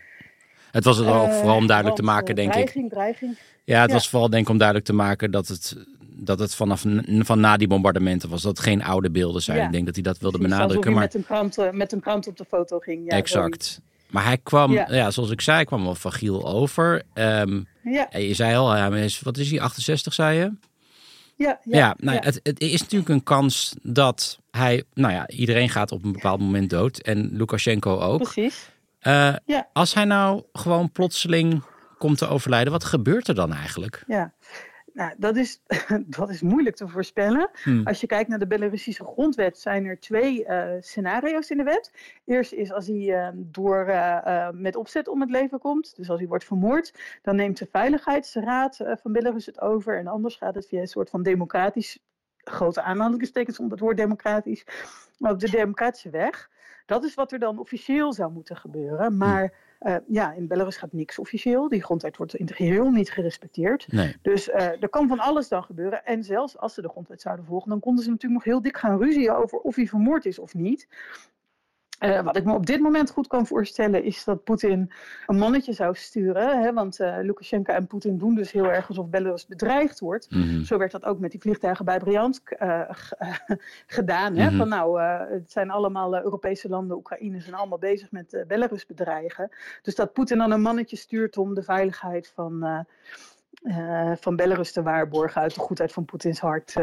Het 0.70 0.84
was 0.84 0.96
het 0.96 1.06
ook 1.06 1.32
vooral 1.32 1.56
om 1.56 1.66
duidelijk 1.66 1.96
te 1.96 2.02
maken, 2.02 2.34
denk 2.34 2.52
dreiging, 2.52 2.84
ik. 2.84 2.90
Dreiging, 2.90 3.36
Ja, 3.64 3.80
het 3.80 3.92
was 3.92 4.08
vooral 4.08 4.30
denk 4.30 4.42
ik 4.42 4.50
om 4.50 4.58
duidelijk 4.58 4.86
te 4.86 4.92
maken 4.92 5.30
dat 5.30 5.48
het, 5.48 5.76
dat 6.00 6.38
het 6.38 6.54
vanaf 6.54 6.84
van 7.18 7.40
na 7.40 7.56
die 7.56 7.68
bombardementen 7.68 8.28
was. 8.28 8.42
Dat 8.42 8.56
het 8.56 8.66
geen 8.66 8.84
oude 8.84 9.10
beelden 9.10 9.42
zijn. 9.42 9.64
Ik 9.64 9.72
denk 9.72 9.86
dat 9.86 9.94
hij 9.94 10.04
dat 10.04 10.18
wilde 10.18 10.38
benadrukken. 10.38 10.92
Maar... 10.92 11.02
Met 11.02 11.14
een, 11.14 11.24
krant, 11.24 11.72
met 11.72 11.92
een 11.92 12.00
krant 12.00 12.26
op 12.26 12.36
de 12.36 12.44
foto 12.44 12.78
ging. 12.78 13.10
Ja, 13.10 13.16
exact. 13.16 13.80
Maar 14.10 14.24
hij 14.24 14.38
kwam, 14.38 14.72
ja. 14.72 15.10
zoals 15.10 15.30
ik 15.30 15.40
zei, 15.40 15.56
hij 15.56 15.66
kwam 15.66 15.84
wel 15.84 15.94
fragiel 15.94 16.46
over. 16.46 17.02
Um, 17.14 17.66
ja. 17.82 18.08
Je 18.10 18.34
zei 18.34 18.56
al, 18.56 18.76
ja, 18.76 19.08
wat 19.22 19.38
is 19.38 19.50
hij, 19.50 19.60
68 19.60 20.14
zei 20.14 20.38
je? 20.38 20.52
Ja, 21.36 21.60
ja, 21.64 21.78
ja, 21.78 21.96
nou, 21.98 22.18
Het, 22.18 22.40
het, 22.42 22.60
is 22.60 22.80
natuurlijk 22.80 23.10
een 23.10 23.22
kans 23.22 23.74
dat 23.82 24.38
hij, 24.50 24.84
nou 24.94 25.12
ja, 25.12 25.28
iedereen 25.28 25.68
gaat 25.68 25.92
op 25.92 26.04
een 26.04 26.12
bepaald 26.12 26.40
moment 26.40 26.70
dood. 26.70 26.98
En 26.98 27.30
Lukashenko 27.32 27.98
ook. 27.98 28.22
Precies. 28.22 28.70
Uh, 29.06 29.34
ja. 29.44 29.68
Als 29.72 29.94
hij 29.94 30.04
nou 30.04 30.42
gewoon 30.52 30.92
plotseling 30.92 31.64
komt 31.98 32.18
te 32.18 32.28
overlijden, 32.28 32.72
wat 32.72 32.84
gebeurt 32.84 33.28
er 33.28 33.34
dan 33.34 33.52
eigenlijk? 33.52 34.04
Ja, 34.06 34.32
nou, 34.92 35.14
dat 35.18 35.36
is, 35.36 35.62
dat 36.18 36.30
is 36.30 36.42
moeilijk 36.42 36.76
te 36.76 36.88
voorspellen. 36.88 37.50
Hmm. 37.62 37.86
Als 37.86 38.00
je 38.00 38.06
kijkt 38.06 38.28
naar 38.28 38.38
de 38.38 38.46
Belarusische 38.46 39.04
grondwet, 39.04 39.58
zijn 39.58 39.84
er 39.84 40.00
twee 40.00 40.44
uh, 40.44 40.70
scenario's 40.80 41.50
in 41.50 41.56
de 41.56 41.62
wet. 41.62 41.92
Eerst 42.24 42.52
is 42.52 42.72
als 42.72 42.86
hij 42.86 42.96
uh, 42.96 43.28
door, 43.34 43.86
uh, 43.88 44.48
met 44.52 44.76
opzet 44.76 45.08
om 45.08 45.20
het 45.20 45.30
leven 45.30 45.58
komt, 45.58 45.96
dus 45.96 46.10
als 46.10 46.18
hij 46.18 46.28
wordt 46.28 46.44
vermoord, 46.44 47.18
dan 47.22 47.36
neemt 47.36 47.58
de 47.58 47.68
Veiligheidsraad 47.70 48.76
van 48.76 49.12
Belarus 49.12 49.46
het 49.46 49.60
over. 49.60 49.98
En 49.98 50.06
anders 50.06 50.36
gaat 50.36 50.54
het 50.54 50.66
via 50.66 50.80
een 50.80 50.86
soort 50.86 51.10
van 51.10 51.22
democratisch, 51.22 51.98
grote 52.36 52.82
aanhalingstekens 52.82 53.58
om 53.58 53.70
het 53.70 53.80
woord 53.80 53.96
democratisch, 53.96 54.64
maar 55.18 55.32
op 55.32 55.40
de 55.40 55.50
democratische 55.50 56.10
weg. 56.10 56.50
Dat 56.86 57.04
is 57.04 57.14
wat 57.14 57.32
er 57.32 57.38
dan 57.38 57.58
officieel 57.58 58.12
zou 58.12 58.32
moeten 58.32 58.56
gebeuren. 58.56 59.06
Hm. 59.06 59.16
Maar 59.16 59.52
uh, 59.80 59.96
ja, 60.06 60.32
in 60.32 60.46
Belarus 60.46 60.76
gaat 60.76 60.92
niks 60.92 61.18
officieel. 61.18 61.68
Die 61.68 61.82
grondwet 61.82 62.16
wordt 62.16 62.34
in 62.34 62.46
het 62.46 62.54
geheel 62.54 62.90
niet 62.90 63.10
gerespecteerd. 63.10 63.92
Nee. 63.92 64.16
Dus 64.22 64.48
uh, 64.48 64.82
er 64.82 64.88
kan 64.88 65.08
van 65.08 65.18
alles 65.18 65.48
dan 65.48 65.64
gebeuren. 65.64 66.04
En 66.04 66.24
zelfs 66.24 66.58
als 66.58 66.74
ze 66.74 66.82
de 66.82 66.88
grondwet 66.88 67.20
zouden 67.20 67.44
volgen, 67.44 67.70
dan 67.70 67.80
konden 67.80 68.04
ze 68.04 68.10
natuurlijk 68.10 68.44
nog 68.44 68.52
heel 68.52 68.62
dik 68.62 68.76
gaan 68.76 68.98
ruzien 68.98 69.32
over 69.32 69.58
of 69.58 69.76
hij 69.76 69.86
vermoord 69.86 70.26
is 70.26 70.38
of 70.38 70.54
niet. 70.54 70.88
Uh, 72.00 72.20
wat 72.20 72.36
ik 72.36 72.44
me 72.44 72.54
op 72.54 72.66
dit 72.66 72.80
moment 72.80 73.10
goed 73.10 73.26
kan 73.26 73.46
voorstellen 73.46 74.04
is 74.04 74.24
dat 74.24 74.44
Poetin 74.44 74.92
een 75.26 75.38
mannetje 75.38 75.72
zou 75.72 75.94
sturen. 75.94 76.62
Hè, 76.62 76.72
want 76.72 77.00
uh, 77.00 77.16
Lukashenko 77.20 77.72
en 77.72 77.86
Poetin 77.86 78.18
doen 78.18 78.34
dus 78.34 78.52
heel 78.52 78.70
erg 78.70 78.88
alsof 78.88 79.08
Belarus 79.08 79.46
bedreigd 79.46 80.00
wordt. 80.00 80.30
Mm 80.30 80.42
-hmm. 80.42 80.64
Zo 80.64 80.78
werd 80.78 80.90
dat 80.90 81.04
ook 81.04 81.18
met 81.18 81.30
die 81.30 81.40
vliegtuigen 81.40 81.84
bij 81.84 81.98
Briansk 81.98 82.56
uh, 82.60 82.90
gedaan. 83.86 84.36
Hè, 84.36 84.42
mm 84.42 84.48
-hmm. 84.48 84.58
Van 84.58 84.68
nou, 84.68 85.00
het 85.32 85.52
zijn 85.52 85.70
allemaal 85.70 86.22
Europese 86.22 86.68
landen, 86.68 86.96
Oekraïne 86.96 87.40
zijn 87.40 87.54
allemaal 87.54 87.78
bezig 87.78 88.10
met 88.10 88.44
Belarus 88.46 88.86
bedreigen. 88.86 89.48
Dus 89.82 89.94
dat 89.94 90.12
Poetin 90.12 90.38
dan 90.38 90.50
een 90.50 90.62
mannetje 90.62 90.96
stuurt 90.96 91.36
om 91.36 91.54
de 91.54 91.62
veiligheid 91.62 92.32
van, 92.34 92.86
van 94.14 94.36
Belarus 94.36 94.72
te 94.72 94.82
waarborgen 94.82 95.40
uit 95.40 95.54
de 95.54 95.60
goedheid 95.60 95.92
van 95.92 96.04
Poetins 96.04 96.40
hart 96.40 96.74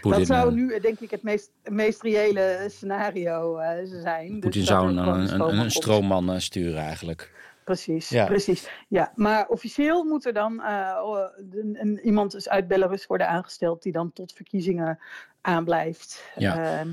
dat 0.00 0.26
zou 0.26 0.48
eh, 0.48 0.54
nu 0.54 0.80
denk 0.80 1.00
ik 1.00 1.10
het 1.10 1.22
meest, 1.22 1.50
meest 1.64 2.02
reële 2.02 2.66
scenario 2.68 3.58
uh, 3.58 3.68
zijn. 3.84 4.30
Dus 4.30 4.40
Poetin 4.40 4.60
dus 4.60 4.66
zou 4.70 4.88
een, 4.88 4.96
een, 4.96 5.40
een, 5.40 5.58
een 5.58 5.70
stroomman 5.70 6.30
uh, 6.30 6.38
sturen 6.38 6.82
eigenlijk. 6.82 7.32
Precies, 7.64 8.08
ja. 8.08 8.26
precies. 8.26 8.70
Ja, 8.88 9.12
maar 9.14 9.48
officieel 9.48 10.04
moet 10.04 10.26
er 10.26 10.32
dan 10.32 10.52
uh, 10.54 11.24
een, 11.72 12.00
iemand 12.02 12.30
dus 12.32 12.48
uit 12.48 12.68
Belarus 12.68 13.06
worden 13.06 13.28
aangesteld 13.28 13.82
die 13.82 13.92
dan 13.92 14.12
tot 14.12 14.32
verkiezingen 14.32 14.98
aanblijft. 15.40 16.24
Ja. 16.36 16.84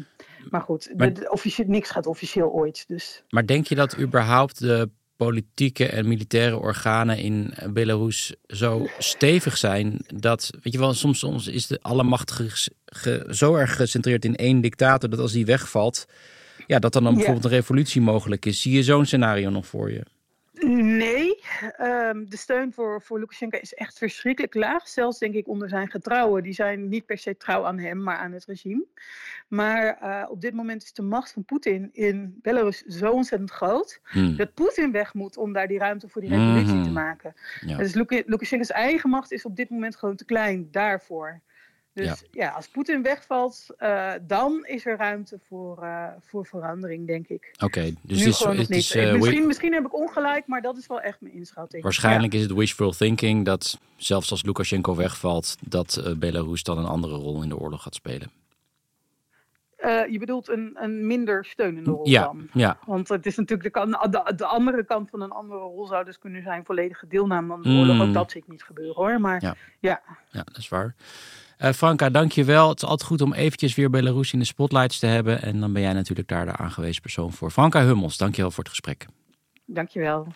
maar 0.49 0.61
goed, 0.61 0.93
maar, 0.95 1.13
de, 1.13 1.39
de, 1.55 1.63
niks 1.67 1.89
gaat 1.89 2.05
officieel 2.05 2.49
ooit. 2.49 2.87
Dus. 2.87 3.23
Maar 3.29 3.45
denk 3.45 3.67
je 3.67 3.75
dat 3.75 3.97
überhaupt 3.99 4.59
de 4.59 4.89
politieke 5.17 5.87
en 5.87 6.07
militaire 6.07 6.57
organen 6.57 7.17
in 7.17 7.53
Belarus 7.69 8.35
zo 8.47 8.87
stevig 8.97 9.57
zijn 9.57 9.99
dat, 10.07 10.49
weet 10.63 10.73
je 10.73 10.79
wel, 10.79 10.93
soms, 10.93 11.19
soms 11.19 11.47
is 11.47 11.67
de 11.67 11.79
allemachtige 11.81 12.69
zo 13.29 13.55
erg 13.55 13.75
gecentreerd 13.75 14.25
in 14.25 14.35
één 14.35 14.61
dictator 14.61 15.09
dat 15.09 15.19
als 15.19 15.31
die 15.31 15.45
wegvalt, 15.45 16.05
ja, 16.67 16.79
dat 16.79 16.93
dan, 16.93 17.03
dan 17.03 17.13
bijvoorbeeld 17.13 17.45
een 17.45 17.51
revolutie 17.51 18.01
mogelijk 18.01 18.45
is. 18.45 18.61
Zie 18.61 18.73
je 18.73 18.83
zo'n 18.83 19.05
scenario 19.05 19.49
nog 19.49 19.67
voor 19.67 19.91
je? 19.91 20.03
Nee, 20.65 21.43
um, 21.81 22.29
de 22.29 22.37
steun 22.37 22.73
voor, 22.73 23.01
voor 23.01 23.19
Lukashenko 23.19 23.57
is 23.57 23.73
echt 23.73 23.97
verschrikkelijk 23.97 24.53
laag. 24.53 24.87
Zelfs 24.87 25.19
denk 25.19 25.33
ik 25.33 25.47
onder 25.47 25.69
zijn 25.69 25.91
getrouwen. 25.91 26.43
Die 26.43 26.53
zijn 26.53 26.87
niet 26.87 27.05
per 27.05 27.17
se 27.17 27.37
trouw 27.37 27.65
aan 27.65 27.79
hem, 27.79 28.03
maar 28.03 28.17
aan 28.17 28.31
het 28.31 28.45
regime. 28.45 28.85
Maar 29.47 29.99
uh, 30.03 30.29
op 30.29 30.41
dit 30.41 30.53
moment 30.53 30.83
is 30.83 30.93
de 30.93 31.01
macht 31.01 31.31
van 31.31 31.45
Poetin 31.45 31.89
in 31.91 32.39
Belarus 32.41 32.81
zo 32.81 33.11
ontzettend 33.11 33.51
groot. 33.51 33.99
Hmm. 34.03 34.35
Dat 34.35 34.53
Poetin 34.53 34.91
weg 34.91 35.13
moet 35.13 35.37
om 35.37 35.53
daar 35.53 35.67
die 35.67 35.79
ruimte 35.79 36.07
voor 36.07 36.21
die 36.21 36.29
revolutie 36.29 36.73
hmm. 36.73 36.83
te 36.83 36.91
maken. 36.91 37.33
Ja. 37.65 37.77
Dus 37.77 37.93
Lukashenko's 38.25 38.71
eigen 38.71 39.09
macht 39.09 39.31
is 39.31 39.45
op 39.45 39.55
dit 39.55 39.69
moment 39.69 39.95
gewoon 39.95 40.15
te 40.15 40.25
klein 40.25 40.67
daarvoor. 40.71 41.41
Dus 41.97 42.05
ja, 42.05 42.15
ja 42.31 42.49
als 42.49 42.67
Poetin 42.67 43.01
wegvalt, 43.01 43.67
uh, 43.79 44.11
dan 44.21 44.65
is 44.65 44.85
er 44.85 44.97
ruimte 44.97 45.39
voor, 45.47 45.77
uh, 45.83 46.07
voor 46.19 46.45
verandering, 46.45 47.07
denk 47.07 47.27
ik. 47.27 47.49
Oké, 47.53 47.65
okay, 47.65 47.95
dus 48.01 48.19
nu 48.19 48.25
is, 48.25 48.37
gewoon 48.37 48.57
het 48.57 48.69
is, 48.69 48.95
uh, 48.95 49.13
misschien, 49.13 49.47
misschien 49.47 49.73
heb 49.73 49.85
ik 49.85 49.95
ongelijk, 49.95 50.47
maar 50.47 50.61
dat 50.61 50.77
is 50.77 50.87
wel 50.87 51.01
echt 51.01 51.21
mijn 51.21 51.33
inschatting. 51.33 51.83
Waarschijnlijk 51.83 52.33
ja. 52.33 52.39
is 52.39 52.45
het 52.45 52.53
wishful 52.57 52.91
thinking 52.91 53.45
dat 53.45 53.79
zelfs 53.95 54.31
als 54.31 54.43
Lukashenko 54.43 54.95
wegvalt, 54.95 55.57
dat 55.59 56.15
Belarus 56.17 56.63
dan 56.63 56.77
een 56.77 56.85
andere 56.85 57.15
rol 57.15 57.43
in 57.43 57.49
de 57.49 57.57
oorlog 57.57 57.83
gaat 57.83 57.95
spelen. 57.95 58.31
Uh, 59.79 60.07
je 60.07 60.19
bedoelt 60.19 60.49
een, 60.49 60.75
een 60.79 61.07
minder 61.07 61.45
steunende 61.45 61.91
rol 61.91 62.07
ja, 62.07 62.23
dan? 62.23 62.47
Ja. 62.53 62.77
Want 62.85 63.09
het 63.09 63.25
is 63.25 63.35
natuurlijk 63.35 63.73
de, 63.73 64.07
de, 64.09 64.35
de, 64.35 64.45
andere 64.45 64.85
kant 64.85 65.09
van 65.09 65.21
een 65.21 65.31
andere 65.31 65.59
rol 65.59 65.87
zou 65.87 66.05
dus 66.05 66.19
kunnen 66.19 66.43
zijn 66.43 66.65
volledige 66.65 67.07
deelname 67.07 67.53
aan 67.53 67.61
de 67.61 67.69
oorlog. 67.69 67.95
Mm. 67.95 68.01
Ook 68.01 68.13
dat 68.13 68.31
zie 68.31 68.41
ik 68.41 68.47
niet 68.47 68.63
gebeuren 68.63 68.95
hoor, 68.95 69.21
maar 69.21 69.41
ja. 69.41 69.55
ja. 69.79 70.01
Ja, 70.31 70.43
dat 70.43 70.57
is 70.57 70.69
waar. 70.69 70.95
Uh, 71.59 71.71
Franka, 71.71 72.09
dankjewel. 72.09 72.69
Het 72.69 72.81
is 72.81 72.89
altijd 72.89 73.09
goed 73.09 73.21
om 73.21 73.33
eventjes 73.33 73.75
weer 73.75 73.89
Belarus 73.89 74.33
in 74.33 74.39
de 74.39 74.45
spotlights 74.45 74.99
te 74.99 75.05
hebben. 75.05 75.41
En 75.41 75.59
dan 75.59 75.73
ben 75.73 75.81
jij 75.81 75.93
natuurlijk 75.93 76.27
daar 76.27 76.45
de 76.45 76.55
aangewezen 76.55 77.01
persoon 77.01 77.31
voor. 77.31 77.51
Franka 77.51 77.83
Hummels, 77.83 78.17
dankjewel 78.17 78.51
voor 78.51 78.63
het 78.63 78.73
gesprek. 78.73 79.05
Dankjewel. 79.65 80.27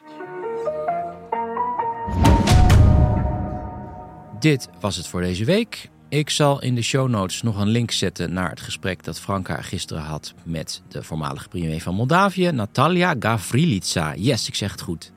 Dit 4.40 4.70
was 4.80 4.96
het 4.96 5.08
voor 5.08 5.22
deze 5.22 5.46
week. 5.46 5.90
Ik 6.10 6.30
zal 6.30 6.62
in 6.62 6.76
de 6.76 6.82
show 6.82 7.10
notes 7.10 7.42
nog 7.42 7.60
een 7.60 7.68
link 7.68 7.92
zetten 7.92 8.34
naar 8.34 8.50
het 8.50 8.62
gesprek 8.62 9.04
dat 9.04 9.20
Franka 9.20 9.62
gisteren 9.62 10.04
had 10.04 10.34
met 10.44 10.82
de 10.88 11.04
voormalige 11.04 11.48
premier 11.48 11.82
van 11.82 11.96
Moldavië, 11.96 12.52
Natalia 12.52 13.16
Gavrilica. 13.20 14.16
Yes, 14.16 14.48
ik 14.48 14.56
zeg 14.56 14.72
het 14.72 14.82
goed. 14.82 15.12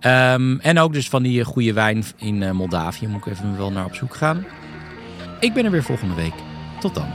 Ehm, 0.00 0.58
en 0.58 0.78
ook 0.78 0.92
dus 0.92 1.08
van 1.08 1.22
die 1.22 1.44
goede 1.44 1.72
wijn 1.72 2.04
in 2.16 2.42
uh, 2.42 2.50
Moldavië. 2.50 3.06
Moet 3.06 3.26
ik 3.26 3.32
even 3.32 3.56
wel 3.56 3.72
naar 3.72 3.84
op 3.84 3.94
zoek 3.94 4.14
gaan. 4.14 4.46
Ik 5.40 5.52
ben 5.52 5.64
er 5.64 5.70
weer 5.70 5.82
volgende 5.82 6.14
week. 6.14 6.34
Tot 6.80 6.94
dan. 6.94 7.08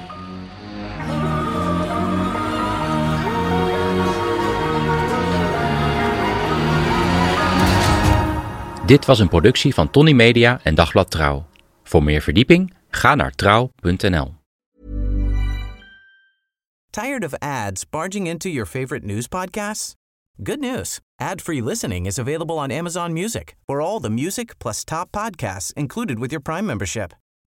Dit 8.86 9.06
was 9.06 9.20
een 9.20 9.28
productie 9.28 9.74
van 9.74 9.90
Tony 9.90 10.12
Media 10.12 10.60
en 10.64 10.76
Dagblad 10.76 11.12
Trouw. 11.12 11.46
Voor 11.84 12.04
meer 12.04 12.22
verdieping 12.22 12.74
ga 12.90 13.16
naar 13.16 13.32
trouw.nl. 13.32 14.34
Tired 16.90 17.26
of 17.26 17.34
ads 17.40 17.90
barging 17.90 18.28
into 18.28 18.50
your 18.50 18.70
favorite 18.70 19.06
news 19.06 19.28
podcasts? 19.28 19.96
Good 20.44 20.60
news. 20.60 21.00
Ad-free 21.22 21.64
listening 21.64 22.06
is 22.06 22.20
available 22.20 22.56
on 22.56 22.72
Amazon 22.72 23.14
Music. 23.14 23.56
For 23.66 23.82
all 23.82 24.00
the 24.00 24.10
music 24.10 24.58
plus 24.58 24.84
top 24.84 25.08
podcasts 25.12 25.74
included 25.74 26.20
with 26.20 26.32
your 26.32 26.42
Prime 26.42 26.66
membership. 26.66 27.14